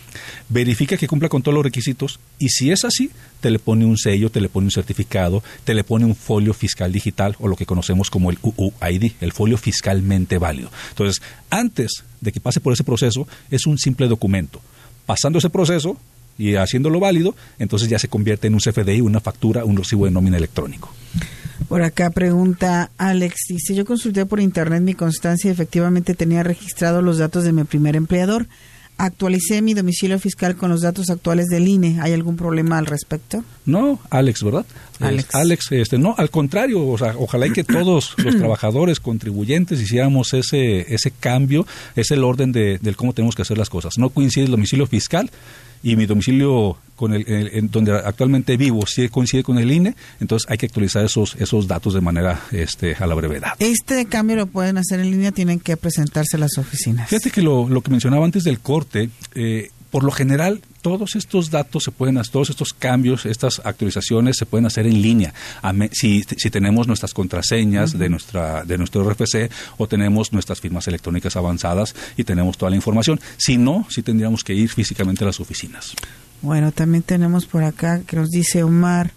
verifica 0.49 0.97
que 0.97 1.07
cumpla 1.07 1.29
con 1.29 1.41
todos 1.41 1.55
los 1.55 1.63
requisitos 1.63 2.19
y 2.39 2.49
si 2.49 2.71
es 2.71 2.85
así, 2.85 3.11
te 3.39 3.51
le 3.51 3.59
pone 3.59 3.85
un 3.85 3.97
sello, 3.97 4.29
te 4.29 4.41
le 4.41 4.49
pone 4.49 4.65
un 4.65 4.71
certificado, 4.71 5.43
te 5.63 5.73
le 5.73 5.83
pone 5.83 6.05
un 6.05 6.15
folio 6.15 6.53
fiscal 6.53 6.91
digital 6.91 7.35
o 7.39 7.47
lo 7.47 7.55
que 7.55 7.65
conocemos 7.65 8.09
como 8.09 8.29
el 8.29 8.37
UUID, 8.41 9.13
el 9.21 9.31
folio 9.31 9.57
fiscalmente 9.57 10.37
válido. 10.37 10.71
Entonces, 10.89 11.21
antes 11.49 12.03
de 12.21 12.31
que 12.31 12.39
pase 12.39 12.59
por 12.59 12.73
ese 12.73 12.83
proceso, 12.83 13.27
es 13.49 13.65
un 13.65 13.77
simple 13.77 14.07
documento. 14.07 14.61
Pasando 15.05 15.39
ese 15.39 15.49
proceso, 15.49 15.97
y 16.37 16.55
haciéndolo 16.55 16.99
válido, 16.99 17.35
entonces 17.59 17.89
ya 17.89 17.99
se 17.99 18.07
convierte 18.07 18.47
en 18.47 18.53
un 18.53 18.59
CFDI, 18.59 19.01
una 19.01 19.19
factura, 19.19 19.65
un 19.65 19.77
recibo 19.77 20.05
de 20.05 20.11
nómina 20.11 20.37
electrónico. 20.37 20.93
Por 21.67 21.83
acá 21.83 22.09
pregunta 22.09 22.91
Alex, 22.97 23.35
dice, 23.49 23.75
yo 23.75 23.85
consulté 23.85 24.25
por 24.25 24.39
internet 24.39 24.81
mi 24.81 24.93
constancia 24.93 25.49
y 25.49 25.51
efectivamente 25.51 26.15
tenía 26.15 26.43
registrado 26.43 27.01
los 27.01 27.17
datos 27.17 27.43
de 27.43 27.53
mi 27.53 27.63
primer 27.63 27.95
empleador. 27.95 28.47
Actualicé 28.97 29.61
mi 29.61 29.73
domicilio 29.73 30.19
fiscal 30.19 30.55
con 30.55 30.69
los 30.69 30.81
datos 30.81 31.09
actuales 31.09 31.47
del 31.47 31.67
INE. 31.67 31.99
¿Hay 32.01 32.13
algún 32.13 32.35
problema 32.35 32.77
al 32.77 32.85
respecto? 32.85 33.43
No, 33.65 33.99
Alex, 34.09 34.43
¿verdad? 34.43 34.65
Alex. 34.99 35.33
Alex, 35.33 35.71
este, 35.71 35.97
no, 35.97 36.13
al 36.17 36.29
contrario, 36.29 36.87
o 36.87 36.97
sea, 36.97 37.15
ojalá 37.17 37.47
y 37.47 37.51
que 37.51 37.63
todos 37.63 38.13
los 38.17 38.35
trabajadores, 38.37 38.99
contribuyentes, 38.99 39.81
hiciéramos 39.81 40.33
ese, 40.33 40.93
ese 40.93 41.11
cambio, 41.11 41.65
es 41.95 42.11
el 42.11 42.23
orden 42.23 42.51
de, 42.51 42.77
del 42.79 42.95
cómo 42.95 43.13
tenemos 43.13 43.35
que 43.35 43.41
hacer 43.41 43.57
las 43.57 43.69
cosas. 43.69 43.93
No 43.97 44.11
coincide 44.11 44.45
el 44.45 44.51
domicilio 44.51 44.85
fiscal 44.85 45.31
y 45.83 45.95
mi 45.95 46.05
domicilio 46.05 46.77
con 47.01 47.15
el, 47.15 47.25
en 47.27 47.71
donde 47.71 47.93
actualmente 47.93 48.57
vivo 48.57 48.85
sí 48.85 49.09
coincide 49.09 49.41
con 49.41 49.57
el 49.57 49.71
INE, 49.71 49.95
entonces 50.19 50.47
hay 50.47 50.59
que 50.59 50.67
actualizar 50.67 51.03
esos 51.03 51.35
esos 51.39 51.67
datos 51.67 51.95
de 51.95 52.01
manera 52.01 52.43
este 52.51 52.95
a 52.99 53.07
la 53.07 53.15
brevedad. 53.15 53.53
Este 53.57 54.05
cambio 54.05 54.35
lo 54.35 54.45
pueden 54.45 54.77
hacer 54.77 54.99
en 54.99 55.09
línea, 55.09 55.31
tienen 55.31 55.59
que 55.59 55.77
presentarse 55.77 56.37
a 56.37 56.39
las 56.39 56.59
oficinas. 56.59 57.09
Fíjate 57.09 57.31
que 57.31 57.41
lo, 57.41 57.67
lo 57.67 57.81
que 57.81 57.89
mencionaba 57.89 58.23
antes 58.23 58.43
del 58.43 58.59
corte, 58.59 59.09
eh, 59.33 59.71
por 59.89 60.03
lo 60.03 60.11
general, 60.11 60.61
todos 60.83 61.15
estos 61.15 61.49
datos 61.49 61.83
se 61.83 61.91
pueden 61.91 62.19
hacer, 62.19 62.33
todos 62.33 62.51
estos 62.51 62.71
cambios, 62.73 63.25
estas 63.25 63.63
actualizaciones 63.65 64.37
se 64.37 64.45
pueden 64.45 64.67
hacer 64.67 64.85
en 64.85 65.01
línea. 65.01 65.33
Si, 65.91 66.23
si 66.23 66.49
tenemos 66.51 66.85
nuestras 66.85 67.15
contraseñas 67.15 67.97
de 67.97 68.09
nuestra 68.09 68.63
de 68.63 68.77
nuestro 68.77 69.03
RFC 69.03 69.49
o 69.77 69.87
tenemos 69.87 70.33
nuestras 70.33 70.61
firmas 70.61 70.87
electrónicas 70.87 71.35
avanzadas 71.35 71.95
y 72.15 72.23
tenemos 72.23 72.59
toda 72.59 72.69
la 72.69 72.75
información. 72.75 73.19
Si 73.37 73.57
no, 73.57 73.87
sí 73.89 74.03
tendríamos 74.03 74.43
que 74.43 74.53
ir 74.53 74.69
físicamente 74.69 75.23
a 75.23 75.27
las 75.27 75.39
oficinas. 75.39 75.95
Bueno, 76.41 76.71
también 76.71 77.03
tenemos 77.03 77.45
por 77.45 77.63
acá 77.63 78.01
que 78.05 78.15
nos 78.15 78.29
dice 78.29 78.63
Omar. 78.63 79.11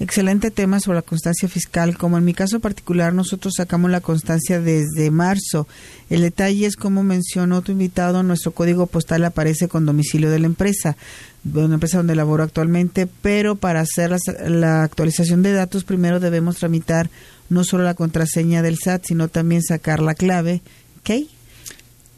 Excelente 0.00 0.50
tema 0.50 0.80
sobre 0.80 0.96
la 0.96 1.02
constancia 1.02 1.48
fiscal. 1.48 1.96
Como 1.96 2.18
en 2.18 2.24
mi 2.24 2.34
caso 2.34 2.58
particular, 2.60 3.12
nosotros 3.12 3.54
sacamos 3.56 3.90
la 3.90 4.00
constancia 4.00 4.58
desde 4.58 5.10
marzo. 5.10 5.68
El 6.10 6.22
detalle 6.22 6.66
es, 6.66 6.76
como 6.76 7.04
mencionó 7.04 7.62
tu 7.62 7.72
invitado, 7.72 8.22
nuestro 8.22 8.52
código 8.52 8.86
postal 8.86 9.24
aparece 9.24 9.68
con 9.68 9.86
domicilio 9.86 10.30
de 10.30 10.40
la 10.40 10.46
empresa, 10.46 10.96
de 11.44 11.64
una 11.64 11.74
empresa 11.74 11.98
donde 11.98 12.16
laboro 12.16 12.42
actualmente, 12.42 13.06
pero 13.06 13.54
para 13.54 13.80
hacer 13.80 14.10
la, 14.10 14.18
la 14.48 14.82
actualización 14.82 15.42
de 15.42 15.52
datos 15.52 15.84
primero 15.84 16.18
debemos 16.18 16.56
tramitar 16.56 17.10
no 17.48 17.62
solo 17.62 17.84
la 17.84 17.94
contraseña 17.94 18.62
del 18.62 18.78
SAT, 18.78 19.04
sino 19.06 19.28
también 19.28 19.62
sacar 19.62 20.00
la 20.00 20.14
clave, 20.14 20.62
¿ok? 21.00 21.28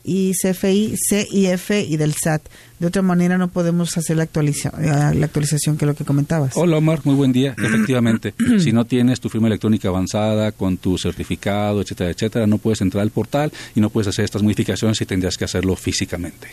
Y 0.04 0.32
CFI, 0.32 0.94
CIF 0.96 1.70
y 1.70 1.96
del 1.96 2.12
SAT. 2.12 2.42
De 2.78 2.87
otra 2.87 3.02
manera 3.02 3.38
no 3.38 3.49
podemos 3.49 3.96
hacer 3.96 4.18
la, 4.18 4.25
actualización, 4.25 4.75
la 5.18 5.25
actualización 5.25 5.78
que 5.78 5.87
es 5.87 5.88
lo 5.88 5.94
que 5.94 6.04
comentabas. 6.04 6.52
Hola 6.54 6.76
Omar, 6.76 7.00
muy 7.04 7.14
buen 7.14 7.32
día. 7.32 7.54
Efectivamente, 7.58 8.34
si 8.58 8.73
no 8.73 8.84
tienes 8.84 9.20
tu 9.20 9.30
firma 9.30 9.49
electrónica 9.49 9.88
avanzada 9.88 10.52
con 10.52 10.76
tu 10.76 10.99
certificado, 10.99 11.80
etcétera, 11.80 12.11
etcétera, 12.11 12.46
no 12.46 12.58
puedes 12.58 12.82
entrar 12.82 13.02
al 13.02 13.11
portal 13.11 13.50
y 13.75 13.80
no 13.80 13.88
puedes 13.88 14.08
hacer 14.08 14.26
estas 14.26 14.42
modificaciones 14.42 15.00
y 15.00 15.06
tendrías 15.06 15.38
que 15.38 15.46
hacerlo 15.46 15.75
físicamente. 15.75 16.49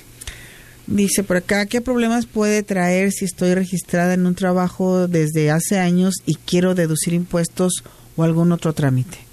Dice 0.88 1.24
por 1.24 1.38
acá, 1.38 1.66
¿qué 1.68 1.82
problemas 1.82 2.26
puede 2.26 2.64
traer 2.64 3.12
si 3.12 3.26
estoy 3.26 3.54
registrada 3.54 4.14
en 4.14 4.26
un 4.26 4.36
trabajo 4.36 5.08
desde 5.08 5.52
hace 5.52 5.78
años 5.78 6.16
y 6.26 6.36
quiero 6.36 6.74
deducir 6.74 7.14
impuestos 7.14 7.84
o 8.16 8.24
algún 8.24 8.52
otro 8.52 8.74
trámite? 8.74 9.31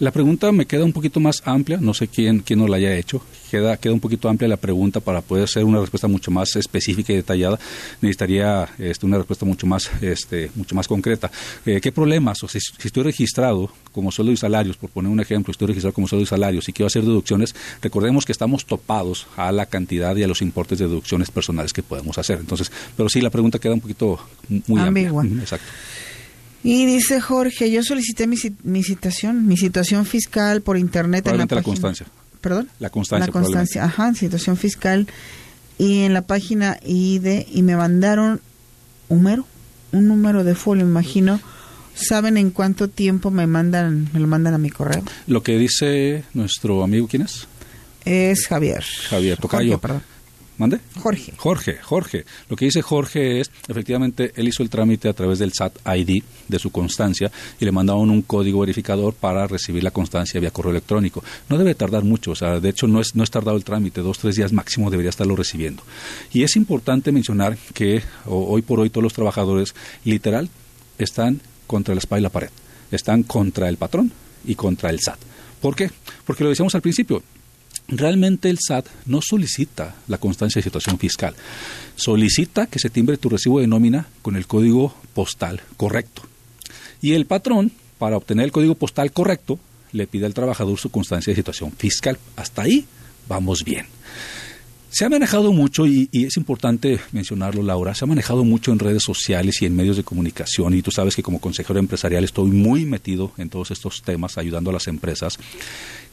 La 0.00 0.12
pregunta 0.12 0.52
me 0.52 0.66
queda 0.66 0.84
un 0.84 0.92
poquito 0.92 1.18
más 1.18 1.42
amplia, 1.44 1.78
no 1.80 1.92
sé 1.92 2.06
quién, 2.06 2.38
quién 2.40 2.60
nos 2.60 2.70
la 2.70 2.76
haya 2.76 2.94
hecho, 2.94 3.20
queda, 3.50 3.76
queda 3.76 3.94
un 3.94 3.98
poquito 3.98 4.28
amplia 4.28 4.48
la 4.48 4.56
pregunta 4.56 5.00
para 5.00 5.22
poder 5.22 5.44
hacer 5.44 5.64
una 5.64 5.80
respuesta 5.80 6.06
mucho 6.06 6.30
más 6.30 6.54
específica 6.54 7.12
y 7.12 7.16
detallada. 7.16 7.58
Necesitaría 8.00 8.68
este, 8.78 9.06
una 9.06 9.18
respuesta 9.18 9.44
mucho 9.44 9.66
más, 9.66 9.90
este, 10.00 10.52
mucho 10.54 10.76
más 10.76 10.86
concreta. 10.86 11.32
Eh, 11.66 11.80
¿Qué 11.80 11.90
problemas? 11.90 12.40
O 12.44 12.48
si, 12.48 12.60
si, 12.60 12.86
estoy 12.86 13.02
registrado 13.02 13.72
como 13.90 14.12
sueldo 14.12 14.32
y 14.32 14.36
salarios, 14.36 14.76
por 14.76 14.90
poner 14.90 15.10
un 15.10 15.18
ejemplo, 15.18 15.50
estoy 15.50 15.66
registrado 15.66 15.94
como 15.94 16.06
sueldo 16.06 16.22
y 16.22 16.26
salarios 16.26 16.68
y 16.68 16.72
quiero 16.72 16.86
hacer 16.86 17.02
deducciones, 17.02 17.56
recordemos 17.82 18.24
que 18.24 18.30
estamos 18.30 18.66
topados 18.66 19.26
a 19.36 19.50
la 19.50 19.66
cantidad 19.66 20.14
y 20.14 20.22
a 20.22 20.28
los 20.28 20.42
importes 20.42 20.78
de 20.78 20.86
deducciones 20.86 21.32
personales 21.32 21.72
que 21.72 21.82
podemos 21.82 22.18
hacer. 22.18 22.38
Entonces, 22.38 22.70
pero 22.96 23.08
sí, 23.08 23.20
la 23.20 23.30
pregunta 23.30 23.58
queda 23.58 23.74
un 23.74 23.80
poquito 23.80 24.20
muy 24.68 24.80
Ambigua. 24.80 25.22
amplia. 25.22 25.42
Exacto. 25.42 25.66
Y 26.64 26.86
dice 26.86 27.20
Jorge, 27.20 27.70
yo 27.70 27.82
solicité 27.82 28.26
mi, 28.26 28.36
mi 28.64 28.82
citación, 28.82 29.46
mi 29.46 29.56
situación 29.56 30.04
fiscal 30.04 30.60
por 30.60 30.76
internet 30.76 31.26
en 31.28 31.38
la, 31.38 31.46
la 31.48 31.62
constancia. 31.62 32.06
¿Perdón? 32.40 32.68
La 32.78 32.90
constancia. 32.90 33.26
La 33.26 33.32
constancia, 33.32 33.84
ajá, 33.84 34.14
situación 34.14 34.56
fiscal. 34.56 35.06
Y 35.78 36.02
en 36.02 36.14
la 36.14 36.22
página 36.22 36.78
ID, 36.84 37.46
y 37.52 37.62
me 37.62 37.76
mandaron 37.76 38.40
un 39.08 39.18
número, 39.18 39.46
un 39.92 40.08
número 40.08 40.44
de 40.44 40.54
folio, 40.54 40.84
imagino. 40.84 41.40
¿Saben 41.94 42.36
en 42.36 42.50
cuánto 42.50 42.88
tiempo 42.88 43.30
me 43.30 43.46
mandan, 43.46 44.08
me 44.12 44.20
lo 44.20 44.28
mandan 44.28 44.54
a 44.54 44.58
mi 44.58 44.70
correo? 44.70 45.02
Lo 45.26 45.42
que 45.42 45.58
dice 45.58 46.22
nuestro 46.32 46.84
amigo, 46.84 47.08
¿quién 47.08 47.22
es? 47.22 47.48
Es 48.04 48.46
Javier. 48.46 48.84
Javier 49.08 49.38
Tocayo. 49.38 49.72
Jorge, 49.72 49.82
perdón. 49.82 50.02
¿Mande? 50.58 50.80
Jorge. 51.00 51.32
Jorge, 51.36 51.78
Jorge. 51.80 52.24
Lo 52.48 52.56
que 52.56 52.64
dice 52.64 52.82
Jorge 52.82 53.40
es, 53.40 53.50
efectivamente, 53.68 54.32
él 54.34 54.48
hizo 54.48 54.64
el 54.64 54.68
trámite 54.68 55.08
a 55.08 55.12
través 55.12 55.38
del 55.38 55.52
SAT 55.52 55.78
ID 55.86 56.22
de 56.48 56.58
su 56.58 56.70
constancia 56.70 57.30
y 57.60 57.64
le 57.64 57.70
mandaron 57.70 58.10
un 58.10 58.22
código 58.22 58.60
verificador 58.60 59.14
para 59.14 59.46
recibir 59.46 59.84
la 59.84 59.92
constancia 59.92 60.40
vía 60.40 60.50
correo 60.50 60.72
electrónico. 60.72 61.22
No 61.48 61.58
debe 61.58 61.76
tardar 61.76 62.02
mucho, 62.02 62.32
o 62.32 62.34
sea, 62.34 62.58
de 62.58 62.70
hecho 62.70 62.88
no 62.88 63.00
es, 63.00 63.14
no 63.14 63.22
es 63.22 63.30
tardado 63.30 63.56
el 63.56 63.62
trámite, 63.62 64.00
dos, 64.00 64.18
tres 64.18 64.34
días 64.34 64.52
máximo 64.52 64.90
debería 64.90 65.10
estarlo 65.10 65.36
recibiendo. 65.36 65.84
Y 66.32 66.42
es 66.42 66.56
importante 66.56 67.12
mencionar 67.12 67.56
que 67.72 68.02
hoy 68.26 68.62
por 68.62 68.80
hoy 68.80 68.90
todos 68.90 69.04
los 69.04 69.12
trabajadores 69.12 69.76
literal 70.04 70.50
están 70.98 71.40
contra 71.68 71.94
la 71.94 72.00
espalda 72.00 72.20
y 72.20 72.22
la 72.24 72.30
pared. 72.30 72.50
Están 72.90 73.22
contra 73.22 73.68
el 73.68 73.76
patrón 73.76 74.10
y 74.44 74.56
contra 74.56 74.90
el 74.90 74.98
SAT. 74.98 75.20
¿Por 75.60 75.76
qué? 75.76 75.90
Porque 76.24 76.42
lo 76.42 76.50
decíamos 76.50 76.74
al 76.74 76.82
principio, 76.82 77.22
realmente 77.88 78.50
el 78.50 78.58
SAT 78.60 78.86
no 79.06 79.20
solicita 79.22 79.96
la 80.06 80.18
constancia 80.18 80.60
de 80.60 80.64
situación 80.64 80.98
fiscal. 80.98 81.34
Solicita 81.96 82.66
que 82.66 82.78
se 82.78 82.90
timbre 82.90 83.16
tu 83.16 83.28
recibo 83.28 83.60
de 83.60 83.66
nómina 83.66 84.06
con 84.22 84.36
el 84.36 84.46
código 84.46 84.94
postal 85.14 85.62
correcto. 85.76 86.22
Y 87.00 87.14
el 87.14 87.26
patrón, 87.26 87.72
para 87.98 88.16
obtener 88.16 88.44
el 88.44 88.52
código 88.52 88.74
postal 88.74 89.12
correcto, 89.12 89.58
le 89.92 90.06
pide 90.06 90.26
al 90.26 90.34
trabajador 90.34 90.78
su 90.78 90.90
constancia 90.90 91.30
de 91.30 91.36
situación 91.36 91.72
fiscal. 91.72 92.18
Hasta 92.36 92.62
ahí 92.62 92.86
vamos 93.26 93.64
bien. 93.64 93.86
Se 94.98 95.04
ha 95.04 95.08
manejado 95.08 95.52
mucho, 95.52 95.86
y, 95.86 96.10
es 96.12 96.36
importante 96.38 96.98
mencionarlo, 97.12 97.62
Laura, 97.62 97.94
se 97.94 98.04
ha 98.04 98.08
manejado 98.08 98.42
mucho 98.42 98.72
en 98.72 98.80
redes 98.80 99.04
sociales 99.04 99.62
y 99.62 99.66
en 99.66 99.76
medios 99.76 99.96
de 99.96 100.02
comunicación, 100.02 100.74
y 100.74 100.82
tú 100.82 100.90
sabes 100.90 101.14
que 101.14 101.22
como 101.22 101.40
consejero 101.40 101.78
empresarial 101.78 102.24
estoy 102.24 102.50
muy 102.50 102.84
metido 102.84 103.30
en 103.38 103.48
todos 103.48 103.70
estos 103.70 104.02
temas, 104.02 104.38
ayudando 104.38 104.70
a 104.70 104.72
las 104.72 104.88
empresas. 104.88 105.38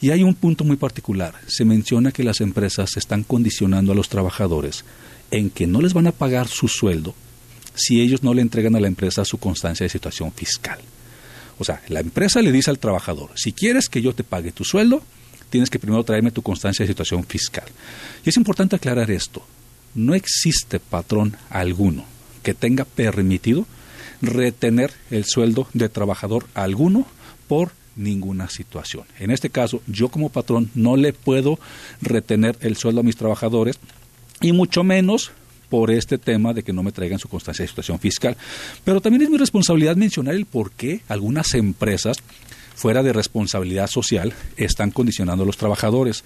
Y 0.00 0.10
hay 0.10 0.22
un 0.22 0.36
punto 0.36 0.62
muy 0.62 0.76
particular. 0.76 1.34
Se 1.48 1.64
menciona 1.64 2.12
que 2.12 2.22
las 2.22 2.40
empresas 2.40 2.96
están 2.96 3.24
condicionando 3.24 3.90
a 3.90 3.96
los 3.96 4.08
trabajadores 4.08 4.84
en 5.32 5.50
que 5.50 5.66
no 5.66 5.80
les 5.80 5.92
van 5.92 6.06
a 6.06 6.12
pagar 6.12 6.46
su 6.46 6.68
sueldo 6.68 7.12
si 7.74 8.00
ellos 8.00 8.22
no 8.22 8.34
le 8.34 8.42
entregan 8.42 8.76
a 8.76 8.80
la 8.80 8.86
empresa 8.86 9.24
su 9.24 9.38
constancia 9.38 9.82
de 9.82 9.90
situación 9.90 10.30
fiscal. 10.30 10.78
O 11.58 11.64
sea, 11.64 11.82
la 11.88 11.98
empresa 11.98 12.40
le 12.40 12.52
dice 12.52 12.70
al 12.70 12.78
trabajador, 12.78 13.30
si 13.34 13.52
quieres 13.52 13.88
que 13.88 14.00
yo 14.00 14.14
te 14.14 14.22
pague 14.22 14.52
tu 14.52 14.62
sueldo, 14.62 15.02
tienes 15.50 15.70
que 15.70 15.78
primero 15.78 16.04
traerme 16.04 16.30
tu 16.30 16.42
constancia 16.42 16.82
de 16.82 16.88
situación 16.88 17.24
fiscal. 17.24 17.66
Y 18.24 18.28
es 18.28 18.36
importante 18.36 18.76
aclarar 18.76 19.10
esto. 19.10 19.44
No 19.94 20.14
existe 20.14 20.80
patrón 20.80 21.36
alguno 21.50 22.04
que 22.42 22.54
tenga 22.54 22.84
permitido 22.84 23.66
retener 24.22 24.92
el 25.10 25.24
sueldo 25.24 25.68
de 25.72 25.88
trabajador 25.88 26.46
alguno 26.54 27.06
por 27.48 27.72
ninguna 27.96 28.48
situación. 28.48 29.04
En 29.18 29.30
este 29.30 29.50
caso, 29.50 29.82
yo 29.86 30.08
como 30.08 30.28
patrón 30.28 30.70
no 30.74 30.96
le 30.96 31.12
puedo 31.12 31.58
retener 32.02 32.56
el 32.60 32.76
sueldo 32.76 33.00
a 33.00 33.04
mis 33.04 33.16
trabajadores 33.16 33.78
y 34.40 34.52
mucho 34.52 34.84
menos 34.84 35.32
por 35.68 35.90
este 35.90 36.18
tema 36.18 36.52
de 36.52 36.62
que 36.62 36.72
no 36.72 36.82
me 36.82 36.92
traigan 36.92 37.18
su 37.18 37.28
constancia 37.28 37.62
de 37.62 37.68
situación 37.68 37.98
fiscal. 37.98 38.36
Pero 38.84 39.00
también 39.00 39.22
es 39.22 39.30
mi 39.30 39.38
responsabilidad 39.38 39.96
mencionar 39.96 40.34
el 40.34 40.46
por 40.46 40.70
qué 40.70 41.00
algunas 41.08 41.54
empresas 41.54 42.18
fuera 42.76 43.02
de 43.02 43.12
responsabilidad 43.12 43.88
social 43.88 44.34
están 44.56 44.92
condicionando 44.92 45.42
a 45.42 45.46
los 45.46 45.56
trabajadores. 45.56 46.22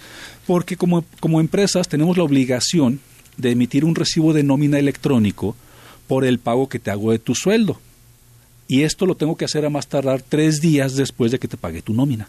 Porque 0.47 0.76
como, 0.76 1.04
como 1.21 1.40
empresas 1.40 1.88
tenemos 1.88 2.19
la 2.19 2.25
obligación 2.25 3.00
de 3.38 3.52
emitir 3.52 3.85
un 3.87 3.95
recibo 3.95 4.35
de 4.35 4.42
nómina 4.42 4.78
electrónico 4.78 5.57
por 6.07 6.25
el 6.25 6.40
pago 6.40 6.69
que 6.69 6.80
te 6.80 6.90
hago 6.90 7.12
de 7.12 7.21
tu 7.21 7.35
sueldo. 7.35 7.80
y 8.69 8.83
esto 8.83 9.04
lo 9.04 9.16
tengo 9.16 9.37
que 9.37 9.45
hacer 9.45 9.64
a 9.64 9.71
más 9.71 9.88
tardar 9.88 10.23
tres 10.23 10.61
días 10.61 10.95
después 10.95 11.33
de 11.33 11.40
que 11.40 11.49
te 11.49 11.57
pague 11.57 11.83
tu 11.83 11.92
nómina. 11.92 12.28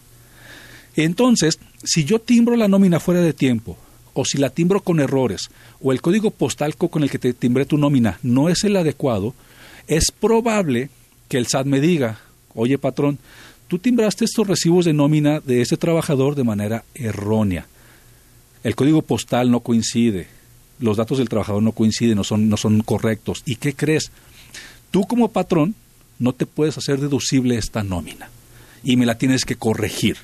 Entonces, 0.95 1.59
si 1.83 2.03
yo 2.03 2.19
timbro 2.19 2.55
la 2.55 2.67
nómina 2.67 2.99
fuera 2.99 3.21
de 3.21 3.33
tiempo, 3.33 3.77
o 4.13 4.25
si 4.25 4.37
la 4.37 4.49
timbro 4.49 4.81
con 4.81 4.99
errores, 4.99 5.49
o 5.81 5.91
el 5.91 6.01
código 6.01 6.31
postal 6.31 6.75
con 6.75 7.03
el 7.03 7.09
que 7.09 7.19
te 7.19 7.33
timbré 7.33 7.65
tu 7.65 7.77
nómina 7.77 8.19
no 8.23 8.49
es 8.49 8.63
el 8.63 8.75
adecuado, 8.75 9.35
es 9.87 10.11
probable 10.11 10.89
que 11.29 11.37
el 11.37 11.47
SAT 11.47 11.65
me 11.65 11.79
diga, 11.79 12.19
oye 12.53 12.77
patrón, 12.77 13.19
tú 13.71 13.79
timbraste 13.79 14.25
estos 14.25 14.45
recibos 14.45 14.83
de 14.83 14.91
nómina 14.91 15.39
de 15.39 15.61
ese 15.61 15.77
trabajador 15.77 16.35
de 16.35 16.43
manera 16.43 16.83
errónea. 16.93 17.67
El 18.65 18.75
código 18.75 19.01
postal 19.01 19.49
no 19.49 19.61
coincide, 19.61 20.27
los 20.79 20.97
datos 20.97 21.19
del 21.19 21.29
trabajador 21.29 21.63
no 21.63 21.71
coinciden, 21.71 22.17
no 22.17 22.25
son, 22.25 22.49
no 22.49 22.57
son 22.57 22.81
correctos. 22.81 23.43
¿Y 23.45 23.55
qué 23.55 23.73
crees? 23.73 24.11
Tú 24.91 25.07
como 25.07 25.31
patrón 25.31 25.73
no 26.19 26.33
te 26.33 26.45
puedes 26.45 26.77
hacer 26.77 26.99
deducible 26.99 27.57
esta 27.57 27.81
nómina 27.81 28.29
y 28.83 28.97
me 28.97 29.05
la 29.05 29.17
tienes 29.17 29.45
que 29.45 29.55
corregir 29.55 30.17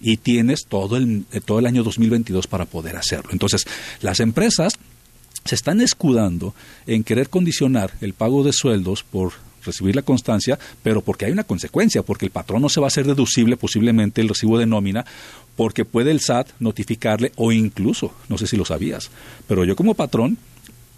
y 0.00 0.18
tienes 0.18 0.66
todo 0.68 0.96
el, 0.96 1.24
eh, 1.32 1.40
todo 1.40 1.58
el 1.58 1.66
año 1.66 1.82
2022 1.82 2.46
para 2.46 2.64
poder 2.64 2.96
hacerlo. 2.96 3.30
Entonces, 3.32 3.64
las 4.02 4.20
empresas 4.20 4.74
se 5.44 5.56
están 5.56 5.80
escudando 5.80 6.54
en 6.86 7.02
querer 7.02 7.28
condicionar 7.28 7.92
el 8.00 8.12
pago 8.12 8.44
de 8.44 8.52
sueldos 8.52 9.02
por 9.02 9.32
recibir 9.64 9.96
la 9.96 10.02
constancia, 10.02 10.58
pero 10.82 11.00
porque 11.00 11.26
hay 11.26 11.32
una 11.32 11.44
consecuencia, 11.44 12.02
porque 12.02 12.26
el 12.26 12.30
patrón 12.30 12.62
no 12.62 12.68
se 12.68 12.80
va 12.80 12.86
a 12.86 12.88
hacer 12.88 13.06
deducible 13.06 13.56
posiblemente 13.56 14.20
el 14.20 14.28
recibo 14.28 14.58
de 14.58 14.66
nómina, 14.66 15.04
porque 15.56 15.84
puede 15.84 16.10
el 16.10 16.20
SAT 16.20 16.48
notificarle 16.60 17.32
o 17.36 17.52
incluso, 17.52 18.12
no 18.28 18.38
sé 18.38 18.46
si 18.46 18.56
lo 18.56 18.64
sabías, 18.64 19.10
pero 19.46 19.64
yo 19.64 19.76
como 19.76 19.94
patrón 19.94 20.38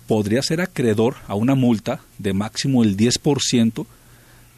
podría 0.07 0.43
ser 0.43 0.61
acreedor 0.61 1.17
a 1.27 1.35
una 1.35 1.55
multa 1.55 2.01
de 2.19 2.33
máximo 2.33 2.83
el 2.83 2.97
10% 2.97 3.87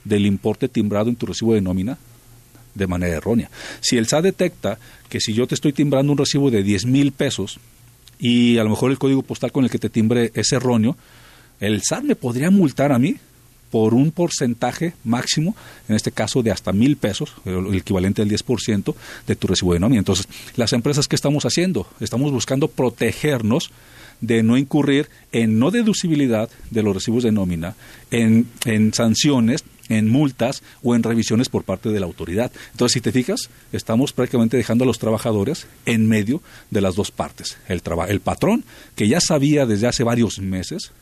del 0.05 0.27
importe 0.27 0.69
timbrado 0.69 1.09
en 1.09 1.17
tu 1.17 1.27
recibo 1.27 1.55
de 1.55 1.61
nómina 1.61 1.99
de 2.75 2.87
manera 2.87 3.17
errónea. 3.17 3.51
Si 3.81 3.97
el 3.97 4.07
SAT 4.07 4.25
detecta 4.25 4.79
que 5.09 5.21
si 5.21 5.35
yo 5.35 5.47
te 5.47 5.55
estoy 5.55 5.73
timbrando 5.73 6.13
un 6.13 6.19
recibo 6.19 6.51
de 6.51 6.63
10 6.63 6.87
mil 6.87 7.13
pesos 7.13 7.59
y 8.19 8.59
a 8.59 8.65
lo 8.65 8.71
mejor 8.71 8.91
el 8.91 8.99
código 8.99 9.23
postal 9.23 9.53
con 9.53 9.65
el 9.65 9.71
que 9.71 9.79
te 9.79 9.91
timbre 9.91 10.31
es 10.35 10.53
erróneo, 10.53 10.97
el 11.61 11.83
SAT 11.83 12.05
me 12.05 12.17
podría 12.17 12.51
multar 12.51 12.93
a 12.93 12.99
mí 12.99 13.17
por 13.71 13.95
un 13.95 14.11
porcentaje 14.11 14.95
máximo, 15.05 15.55
en 15.89 15.97
este 15.97 16.13
caso 16.13 16.43
de 16.43 16.51
hasta 16.51 16.73
mil 16.73 16.97
pesos, 16.97 17.35
el 17.45 17.75
equivalente 17.75 18.23
al 18.23 18.29
10% 18.29 18.95
de 19.27 19.37
tu 19.37 19.47
recibo 19.47 19.75
de 19.75 19.81
nómina. 19.81 19.99
Entonces, 19.99 20.29
las 20.57 20.73
empresas, 20.73 21.09
¿qué 21.09 21.17
estamos 21.17 21.45
haciendo? 21.45 21.87
Estamos 22.01 22.33
buscando 22.33 22.69
protegernos 22.69 23.71
de 24.21 24.43
no 24.43 24.57
incurrir 24.57 25.09
en 25.33 25.59
no 25.59 25.71
deducibilidad 25.71 26.51
de 26.71 26.83
los 26.83 26.95
recibos 26.95 27.23
de 27.23 27.33
nómina, 27.33 27.77
en, 28.11 28.49
sanciones 28.93 29.65
en 29.89 30.09
multas 30.09 30.63
o 30.83 30.95
en 30.95 31.03
revisiones 31.03 31.49
por 31.49 31.65
parte 31.65 31.89
de 31.89 32.01
la 32.01 32.07
autoridad. 32.07 32.53
Entonces, 32.73 32.95
si 32.95 33.01
te 33.01 33.13
fijas, 33.13 33.49
estamos 33.73 34.13
prácticamente 34.13 34.57
dejando 34.57 34.85
a 34.85 34.87
los 34.87 34.99
trabajadores 34.99 35.67
en 35.87 36.07
medio 36.07 36.43
de 36.71 36.83
las 36.83 36.95
dos 36.95 37.11
partes. 37.11 37.57
El, 37.69 37.81
el 38.09 38.21
patrón, 38.21 38.65
que 38.97 39.09
ya 39.09 39.21
sabía 39.21 39.65
desde 39.65 39.87
hace 39.87 40.05
varios 40.05 40.41
meses 40.41 40.93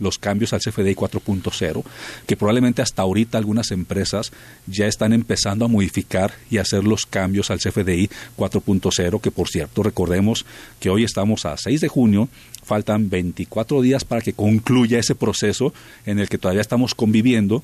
los 0.00 0.18
cambios 0.18 0.52
al 0.52 0.60
CFDI 0.60 0.94
4.0, 0.94 1.84
que 2.26 2.36
probablemente 2.36 2.82
hasta 2.82 3.02
ahorita 3.02 3.38
algunas 3.38 3.70
empresas 3.70 4.32
ya 4.66 4.86
están 4.86 5.12
empezando 5.12 5.64
a 5.64 5.68
modificar 5.68 6.32
y 6.50 6.58
hacer 6.58 6.84
los 6.84 7.06
cambios 7.06 7.50
al 7.50 7.58
CFDI 7.58 8.10
4.0, 8.36 9.20
que 9.20 9.30
por 9.30 9.48
cierto, 9.48 9.82
recordemos 9.82 10.46
que 10.80 10.90
hoy 10.90 11.04
estamos 11.04 11.44
a 11.44 11.56
6 11.56 11.80
de 11.80 11.88
junio, 11.88 12.28
faltan 12.64 13.10
24 13.10 13.80
días 13.82 14.04
para 14.04 14.20
que 14.20 14.32
concluya 14.32 14.98
ese 14.98 15.14
proceso 15.14 15.72
en 16.06 16.18
el 16.18 16.28
que 16.28 16.38
todavía 16.38 16.60
estamos 16.60 16.94
conviviendo 16.94 17.62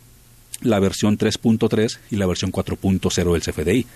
la 0.63 0.81
versión 0.81 1.19
3.3 1.19 1.99
y 2.11 2.17
la 2.17 2.27
versión 2.27 2.53
4.0 2.53 3.33
del 3.33 3.43
CFDI. 3.43 3.87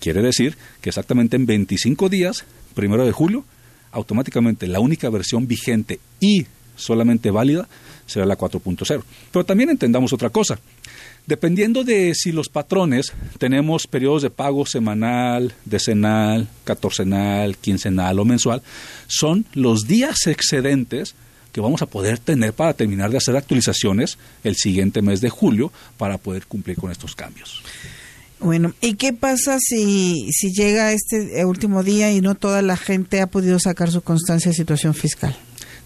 Quiere 0.00 0.22
decir 0.22 0.56
que 0.80 0.90
exactamente 0.90 1.36
en 1.36 1.46
25 1.46 2.08
días, 2.08 2.44
primero 2.74 3.04
de 3.04 3.12
julio, 3.12 3.44
automáticamente 3.92 4.66
la 4.66 4.80
única 4.80 5.08
versión 5.10 5.46
vigente 5.46 6.00
y 6.20 6.46
solamente 6.76 7.30
válida 7.30 7.68
será 8.06 8.26
la 8.26 8.36
4.0. 8.36 9.02
Pero 9.32 9.44
también 9.44 9.70
entendamos 9.70 10.12
otra 10.12 10.30
cosa. 10.30 10.58
Dependiendo 11.26 11.84
de 11.84 12.14
si 12.14 12.32
los 12.32 12.50
patrones 12.50 13.12
tenemos 13.38 13.86
periodos 13.86 14.22
de 14.22 14.30
pago 14.30 14.66
semanal, 14.66 15.54
decenal, 15.64 16.48
catorcenal, 16.64 17.56
quincenal 17.56 18.18
o 18.18 18.26
mensual, 18.26 18.62
son 19.06 19.46
los 19.54 19.86
días 19.86 20.26
excedentes 20.26 21.14
que 21.50 21.62
vamos 21.62 21.80
a 21.80 21.86
poder 21.86 22.18
tener 22.18 22.52
para 22.52 22.74
terminar 22.74 23.10
de 23.10 23.16
hacer 23.16 23.36
actualizaciones 23.36 24.18
el 24.42 24.56
siguiente 24.56 25.00
mes 25.00 25.20
de 25.22 25.30
julio 25.30 25.72
para 25.96 26.18
poder 26.18 26.46
cumplir 26.46 26.76
con 26.76 26.90
estos 26.90 27.14
cambios. 27.14 27.62
Bueno, 28.40 28.74
¿y 28.82 28.94
qué 28.94 29.14
pasa 29.14 29.58
si, 29.60 30.30
si 30.32 30.52
llega 30.52 30.92
este 30.92 31.42
último 31.46 31.82
día 31.82 32.12
y 32.12 32.20
no 32.20 32.34
toda 32.34 32.60
la 32.60 32.76
gente 32.76 33.22
ha 33.22 33.28
podido 33.28 33.58
sacar 33.60 33.90
su 33.90 34.02
constancia 34.02 34.50
de 34.50 34.56
situación 34.56 34.92
fiscal? 34.92 35.34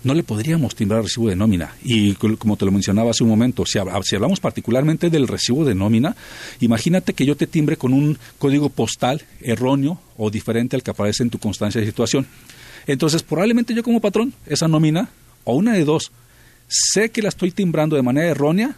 No 0.05 0.15
le 0.15 0.23
podríamos 0.23 0.75
timbrar 0.75 1.03
recibo 1.03 1.29
de 1.29 1.37
nómina. 1.37 1.75
Y 1.83 2.15
como 2.15 2.57
te 2.57 2.65
lo 2.65 2.73
mencionaba 2.73 3.11
hace 3.11 3.25
un 3.25 3.31
momento, 3.31 3.65
si, 3.67 3.79
hablamos 3.79 4.41
particularmente 4.41 5.11
del 5.11 5.29
recibo 5.29 5.65
de 5.65 5.75
nómina, 5.75 6.17
imagínate 6.61 7.15
que 7.15 7.27
yo 7.27 7.37
te 7.37 7.47
timbre 7.47 7.77
con 7.77 7.93
un 7.93 8.19
código 8.39 8.69
postal 8.69 9.23
erróneo 9.41 10.01
o 10.17 10.31
diferente 10.31 10.77
al 10.77 10.83
que 10.83 10.91
aparece 10.91 11.23
en 11.23 11.31
tu 11.31 11.39
constancia 11.39 11.81
de 11.81 11.87
situación. 11.87 12.27
Entonces, 12.87 13.23
probablemente 13.23 13.75
yo 13.75 13.83
como 13.83 14.01
patrón, 14.01 14.33
esa 14.47 14.69
nómina 14.69 15.11
o 15.45 15.55
una 15.55 15.75
de 15.75 15.85
dos, 15.85 16.11
sé 16.69 17.11
que 17.11 17.23
la 17.23 17.29
estoy 17.29 17.51
timbrando 17.51 17.97
de 17.97 18.03
manera 18.03 18.29
errónea 18.29 18.77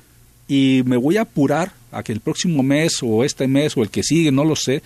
y 0.48 0.82
me 0.84 0.96
voy 0.96 1.16
a 1.16 1.22
apurar 1.22 1.72
a 1.92 2.02
que 2.02 2.12
el 2.12 2.20
próximo 2.20 2.62
mes 2.62 2.98
o 3.02 3.24
este 3.24 3.46
mes 3.46 3.76
o 3.76 3.82
el 3.82 3.90
que 3.90 4.02
sigue, 4.02 4.32
no 4.32 4.44
lo 4.44 4.56
sé, 4.56 4.82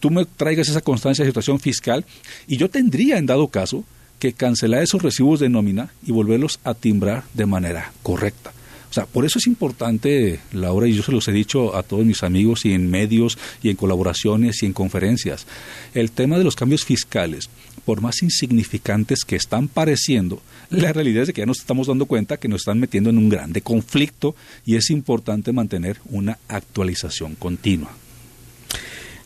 tú 0.00 0.10
me 0.10 0.24
traigas 0.24 0.68
esa 0.68 0.80
constancia 0.80 1.24
de 1.24 1.30
situación 1.30 1.58
fiscal 1.58 2.04
y 2.46 2.56
yo 2.56 2.68
tendría, 2.68 3.18
en 3.18 3.26
dado 3.26 3.48
caso, 3.48 3.84
que 4.18 4.32
cancelar 4.32 4.82
esos 4.82 5.02
recibos 5.02 5.40
de 5.40 5.48
nómina 5.48 5.92
y 6.06 6.12
volverlos 6.12 6.60
a 6.64 6.74
timbrar 6.74 7.24
de 7.34 7.46
manera 7.46 7.92
correcta. 8.02 8.52
O 8.90 8.94
sea, 8.94 9.04
por 9.04 9.26
eso 9.26 9.38
es 9.38 9.46
importante, 9.46 10.40
Laura, 10.52 10.88
y 10.88 10.94
yo 10.94 11.02
se 11.02 11.12
los 11.12 11.28
he 11.28 11.32
dicho 11.32 11.76
a 11.76 11.82
todos 11.82 12.06
mis 12.06 12.22
amigos 12.22 12.64
y 12.64 12.72
en 12.72 12.90
medios 12.90 13.36
y 13.62 13.68
en 13.68 13.76
colaboraciones 13.76 14.62
y 14.62 14.66
en 14.66 14.72
conferencias, 14.72 15.46
el 15.92 16.10
tema 16.10 16.38
de 16.38 16.44
los 16.44 16.56
cambios 16.56 16.86
fiscales 16.86 17.50
por 17.84 18.00
más 18.00 18.22
insignificantes 18.22 19.24
que 19.26 19.36
están 19.36 19.68
pareciendo, 19.68 20.40
la 20.70 20.92
realidad 20.92 21.24
es 21.24 21.32
que 21.32 21.42
ya 21.42 21.46
nos 21.46 21.58
estamos 21.58 21.86
dando 21.86 22.06
cuenta 22.06 22.38
que 22.38 22.48
nos 22.48 22.62
están 22.62 22.80
metiendo 22.80 23.10
en 23.10 23.18
un 23.18 23.28
grande 23.28 23.60
conflicto 23.60 24.34
y 24.64 24.76
es 24.76 24.90
importante 24.90 25.52
mantener 25.52 25.98
una 26.06 26.38
actualización 26.48 27.34
continua. 27.34 27.90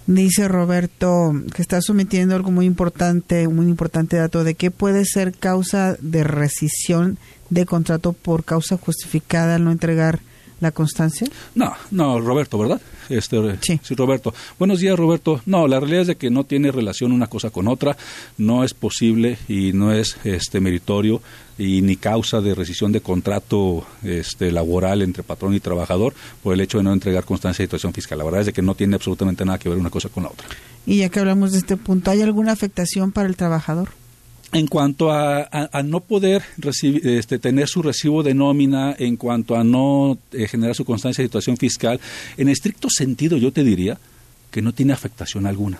Dice 0.07 0.49
Roberto 0.49 1.33
que 1.55 1.63
está 1.63 1.81
sometiendo 1.81 2.35
algo 2.35 2.51
muy 2.51 2.67
importante, 2.67 3.47
un 3.47 3.57
muy 3.57 3.67
importante 3.67 4.17
dato 4.17 4.43
de 4.43 4.55
que 4.55 4.71
puede 4.71 5.05
ser 5.05 5.33
causa 5.33 5.97
de 6.01 6.25
rescisión 6.25 7.19
de 7.51 7.67
contrato 7.67 8.13
por 8.13 8.45
causa 8.45 8.77
justificada 8.77 9.55
al 9.55 9.65
no 9.65 9.71
entregar 9.71 10.21
la 10.63 10.71
constancia? 10.71 11.27
No, 11.57 11.75
no, 11.91 12.21
Roberto, 12.21 12.57
¿verdad? 12.57 12.81
Este, 13.09 13.37
sí. 13.61 13.81
Roberto. 13.97 14.33
Buenos 14.61 14.79
días, 14.79 14.97
Roberto. 14.97 15.41
No, 15.45 15.67
la 15.67 15.81
realidad 15.81 16.03
es 16.03 16.07
de 16.07 16.17
que 16.17 16.31
no 16.31 16.45
tiene 16.45 16.71
relación 16.71 17.11
una 17.11 17.27
cosa 17.27 17.51
con 17.51 17.67
otra, 17.67 17.97
no 18.39 18.63
es 18.63 18.73
posible 18.73 19.39
y 19.49 19.73
no 19.73 19.93
es 19.93 20.17
este 20.23 20.61
meritorio 20.61 21.21
y 21.59 21.83
ni 21.83 21.97
causa 21.97 22.41
de 22.41 22.55
rescisión 22.55 22.93
de 22.93 23.01
contrato 23.01 23.85
este, 24.05 24.53
laboral 24.53 25.03
entre 25.03 25.25
patrón 25.25 25.53
y 25.55 25.61
trabajador 25.61 26.15
por 26.45 26.55
el 26.55 26.61
hecho 26.61 26.79
de 26.79 26.85
no 26.85 26.93
entregar 26.93 27.25
constancia 27.25 27.65
de 27.65 27.67
situación 27.67 27.93
fiscal. 27.93 28.19
La 28.19 28.25
verdad 28.25 28.41
es 28.41 28.47
de 28.47 28.53
que 28.53 28.63
no 28.63 28.77
tiene 28.77 28.95
absolutamente 28.95 29.45
nada 29.45 29.59
que 29.59 29.69
ver 29.69 29.79
una 29.79 29.91
cosa 29.91 30.11
con 30.11 30.23
la 30.23 30.31
otra. 30.31 30.47
Y 30.87 30.99
ya 30.99 31.09
que 31.09 31.19
hablamos 31.19 31.51
de 31.53 31.59
este 31.59 31.77
punto, 31.77 32.13
¿hay 32.13 32.23
alguna 32.23 32.53
afectación 32.53 33.11
para 33.11 33.29
el 33.29 33.37
trabajador? 33.37 33.91
En 34.53 34.67
cuanto 34.67 35.11
a, 35.11 35.49
no 35.85 36.01
poder 36.01 36.43
recibir, 36.59 37.07
este, 37.07 37.39
tener 37.39 37.69
su 37.69 37.83
recibo 37.83 38.23
de 38.23 38.35
nómina, 38.35 38.95
en 38.99 39.17
cuanto 39.17 39.57
a 39.57 39.65
no 39.65 40.19
eh, 40.33 40.47
generar 40.47 40.75
su 40.75 40.85
constancia 40.85 41.23
de 41.23 41.29
situación 41.29 41.57
fiscal, 41.57 42.01
en 42.37 42.49
estricto 42.49 42.89
sentido 42.91 43.37
yo 43.39 43.53
te 43.53 43.65
diría 43.65 43.99
que 44.51 44.63
no 44.63 44.73
tiene 44.73 44.93
afectación 44.93 45.47
alguna 45.47 45.79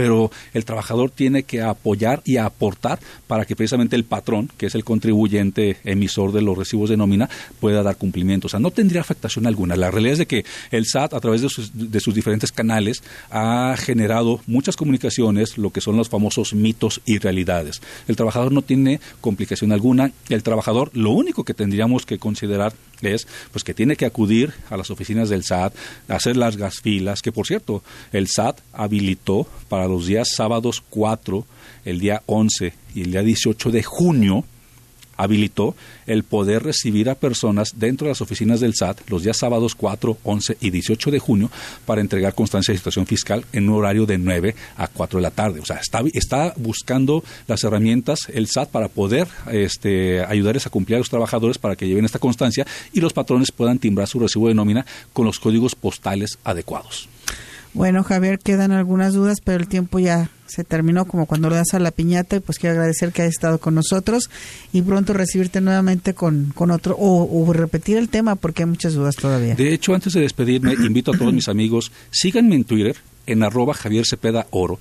pero 0.00 0.30
el 0.54 0.64
trabajador 0.64 1.10
tiene 1.10 1.42
que 1.42 1.60
apoyar 1.60 2.22
y 2.24 2.38
aportar 2.38 3.00
para 3.26 3.44
que 3.44 3.54
precisamente 3.54 3.96
el 3.96 4.04
patrón, 4.04 4.50
que 4.56 4.64
es 4.64 4.74
el 4.74 4.82
contribuyente 4.82 5.76
emisor 5.84 6.32
de 6.32 6.40
los 6.40 6.56
recibos 6.56 6.88
de 6.88 6.96
nómina, 6.96 7.28
pueda 7.60 7.82
dar 7.82 7.98
cumplimiento. 7.98 8.46
O 8.46 8.48
sea, 8.48 8.60
no 8.60 8.70
tendría 8.70 9.02
afectación 9.02 9.46
alguna. 9.46 9.76
La 9.76 9.90
realidad 9.90 10.14
es 10.14 10.18
de 10.20 10.26
que 10.26 10.46
el 10.70 10.86
SAT, 10.86 11.12
a 11.12 11.20
través 11.20 11.42
de 11.42 11.50
sus, 11.50 11.72
de 11.74 12.00
sus 12.00 12.14
diferentes 12.14 12.50
canales, 12.50 13.02
ha 13.30 13.76
generado 13.78 14.40
muchas 14.46 14.74
comunicaciones, 14.74 15.58
lo 15.58 15.68
que 15.68 15.82
son 15.82 15.98
los 15.98 16.08
famosos 16.08 16.54
mitos 16.54 17.02
y 17.04 17.18
realidades. 17.18 17.82
El 18.08 18.16
trabajador 18.16 18.52
no 18.52 18.62
tiene 18.62 19.00
complicación 19.20 19.70
alguna. 19.70 20.12
El 20.30 20.42
trabajador, 20.42 20.90
lo 20.94 21.10
único 21.10 21.44
que 21.44 21.52
tendríamos 21.52 22.06
que 22.06 22.16
considerar 22.16 22.72
es 23.02 23.26
pues 23.52 23.64
que 23.64 23.74
tiene 23.74 23.96
que 23.96 24.06
acudir 24.06 24.52
a 24.70 24.76
las 24.76 24.90
oficinas 24.90 25.28
del 25.28 25.44
SAT, 25.44 25.74
hacer 26.08 26.36
largas 26.36 26.80
filas, 26.82 27.22
que 27.22 27.32
por 27.32 27.46
cierto, 27.46 27.82
el 28.12 28.28
SAT 28.28 28.60
habilitó 28.72 29.46
para 29.68 29.86
los 29.90 30.06
días 30.06 30.28
sábados 30.34 30.82
4, 30.90 31.44
el 31.84 32.00
día 32.00 32.22
11 32.26 32.72
y 32.94 33.02
el 33.02 33.12
día 33.12 33.22
18 33.22 33.70
de 33.70 33.82
junio 33.82 34.44
habilitó 35.20 35.76
el 36.06 36.24
poder 36.24 36.62
recibir 36.62 37.10
a 37.10 37.14
personas 37.14 37.74
dentro 37.76 38.06
de 38.06 38.12
las 38.12 38.22
oficinas 38.22 38.60
del 38.60 38.74
SAT 38.74 39.08
los 39.10 39.22
días 39.22 39.36
sábados 39.36 39.74
4, 39.74 40.16
11 40.22 40.56
y 40.60 40.70
18 40.70 41.10
de 41.10 41.18
junio 41.18 41.50
para 41.84 42.00
entregar 42.00 42.34
constancia 42.34 42.72
de 42.72 42.78
situación 42.78 43.06
fiscal 43.06 43.44
en 43.52 43.68
un 43.68 43.76
horario 43.76 44.06
de 44.06 44.16
9 44.16 44.54
a 44.76 44.88
4 44.88 45.18
de 45.18 45.22
la 45.22 45.30
tarde. 45.30 45.60
O 45.60 45.66
sea, 45.66 45.76
está, 45.76 46.02
está 46.14 46.54
buscando 46.56 47.22
las 47.46 47.62
herramientas 47.64 48.20
el 48.32 48.46
SAT 48.46 48.70
para 48.70 48.88
poder 48.88 49.28
este, 49.50 50.24
ayudarles 50.24 50.66
a 50.66 50.70
cumplir 50.70 50.96
a 50.96 51.00
los 51.00 51.10
trabajadores 51.10 51.58
para 51.58 51.76
que 51.76 51.86
lleven 51.86 52.06
esta 52.06 52.18
constancia 52.18 52.66
y 52.92 53.00
los 53.00 53.12
patrones 53.12 53.52
puedan 53.52 53.78
timbrar 53.78 54.08
su 54.08 54.18
recibo 54.18 54.48
de 54.48 54.54
nómina 54.54 54.86
con 55.12 55.26
los 55.26 55.38
códigos 55.38 55.74
postales 55.74 56.38
adecuados. 56.44 57.08
Bueno, 57.72 58.02
Javier, 58.02 58.38
quedan 58.38 58.72
algunas 58.72 59.14
dudas, 59.14 59.38
pero 59.44 59.62
el 59.62 59.68
tiempo 59.68 59.98
ya 60.00 60.30
se 60.46 60.64
terminó 60.64 61.04
como 61.04 61.26
cuando 61.26 61.48
le 61.48 61.56
das 61.56 61.74
a 61.74 61.78
la 61.78 61.92
piñata 61.92 62.36
y 62.36 62.40
pues 62.40 62.58
quiero 62.58 62.72
agradecer 62.72 63.12
que 63.12 63.22
hayas 63.22 63.34
estado 63.34 63.58
con 63.58 63.76
nosotros 63.76 64.28
y 64.72 64.82
pronto 64.82 65.12
recibirte 65.12 65.60
nuevamente 65.60 66.12
con, 66.12 66.52
con 66.54 66.72
otro 66.72 66.96
o, 66.98 67.52
repetir 67.52 67.96
el 67.96 68.08
tema 68.08 68.34
porque 68.34 68.64
hay 68.64 68.68
muchas 68.68 68.94
dudas 68.94 69.14
todavía. 69.14 69.54
De 69.54 69.72
hecho, 69.72 69.94
antes 69.94 70.12
de 70.12 70.20
despedirme, 70.20 70.74
invito 70.74 71.12
a 71.12 71.16
todos 71.16 71.32
mis 71.32 71.48
amigos, 71.48 71.92
síganme 72.10 72.56
en 72.56 72.64
Twitter 72.64 72.96
en 73.26 73.44
arroba 73.44 73.74
Javier 73.74 74.04
Cepeda 74.04 74.48
Oro 74.50 74.80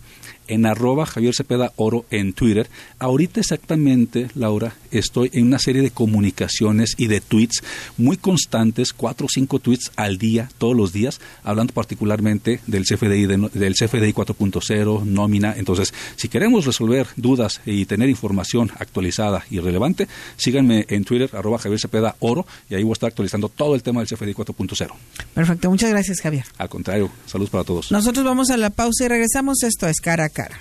en 0.49 0.65
arroba 0.65 1.05
Javier 1.05 1.33
Cepeda 1.33 1.71
Oro 1.77 2.05
en 2.11 2.33
Twitter. 2.33 2.69
Ahorita 2.97 3.39
exactamente, 3.39 4.27
Laura, 4.35 4.75
estoy 4.91 5.29
en 5.33 5.47
una 5.47 5.59
serie 5.59 5.81
de 5.81 5.91
comunicaciones 5.91 6.95
y 6.97 7.07
de 7.07 7.21
tweets 7.21 7.63
muy 7.97 8.17
constantes, 8.17 8.91
cuatro 8.91 9.27
o 9.27 9.29
cinco 9.29 9.59
tweets 9.59 9.91
al 9.95 10.17
día, 10.17 10.49
todos 10.57 10.75
los 10.75 10.91
días, 10.91 11.21
hablando 11.43 11.73
particularmente 11.73 12.59
del 12.67 12.83
CFDI, 12.83 13.25
del 13.25 13.73
CFDI 13.73 14.13
4.0, 14.13 15.05
nómina. 15.05 15.53
Entonces, 15.55 15.93
si 16.15 16.27
queremos 16.27 16.65
resolver 16.65 17.07
dudas 17.15 17.61
y 17.65 17.85
tener 17.85 18.09
información 18.09 18.71
actualizada 18.79 19.45
y 19.49 19.59
relevante, 19.59 20.07
síganme 20.37 20.85
en 20.89 21.03
Twitter, 21.03 21.29
arroba 21.33 21.59
Javier 21.59 21.79
Cepeda 21.79 22.15
Oro, 22.19 22.45
y 22.69 22.75
ahí 22.75 22.83
voy 22.83 22.91
a 22.91 22.93
estar 22.93 23.07
actualizando 23.09 23.49
todo 23.49 23.75
el 23.75 23.83
tema 23.83 24.01
del 24.01 24.07
CFDI 24.07 24.33
4.0. 24.33 24.91
Perfecto, 25.33 25.69
muchas 25.69 25.89
gracias, 25.91 26.21
Javier. 26.21 26.45
Al 26.57 26.69
contrario, 26.69 27.09
saludos 27.25 27.49
para 27.49 27.63
todos. 27.63 27.91
Nosotros 27.91 28.25
vamos 28.25 28.49
a 28.49 28.57
la 28.57 28.69
pausa 28.69 29.05
y 29.05 29.07
regresamos. 29.07 29.63
Esto 29.63 29.87
es 29.87 29.99
cara 30.39 30.59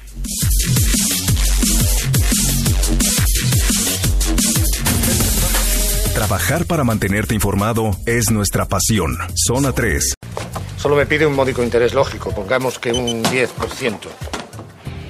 Trabajar 6.15 6.65
para 6.65 6.83
mantenerte 6.83 7.35
informado 7.35 7.97
es 8.05 8.33
nuestra 8.33 8.67
pasión. 8.67 9.17
Zona 9.37 9.73
3. 9.73 10.15
Solo 10.77 10.97
me 10.97 11.07
pide 11.07 11.27
un 11.27 11.35
módico 11.35 11.63
interés 11.63 11.95
lógico, 11.95 12.33
pongamos 12.33 12.79
que 12.81 12.93
un 12.93 13.23
10%. 13.23 13.49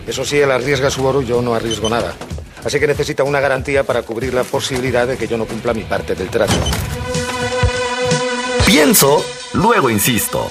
Eso 0.06 0.24
sí, 0.24 0.38
él 0.38 0.50
arriesga 0.50 0.90
su 0.90 1.04
oro, 1.04 1.22
yo 1.22 1.40
no 1.40 1.54
arriesgo 1.54 1.88
nada. 1.88 2.14
Así 2.62 2.78
que 2.78 2.86
necesita 2.86 3.24
una 3.24 3.40
garantía 3.40 3.84
para 3.84 4.02
cubrir 4.02 4.34
la 4.34 4.44
posibilidad 4.44 5.06
de 5.06 5.16
que 5.16 5.26
yo 5.26 5.38
no 5.38 5.46
cumpla 5.46 5.72
mi 5.72 5.84
parte 5.84 6.14
del 6.14 6.28
trato. 6.28 6.52
Pienso, 8.66 9.24
luego 9.54 9.88
insisto. 9.88 10.50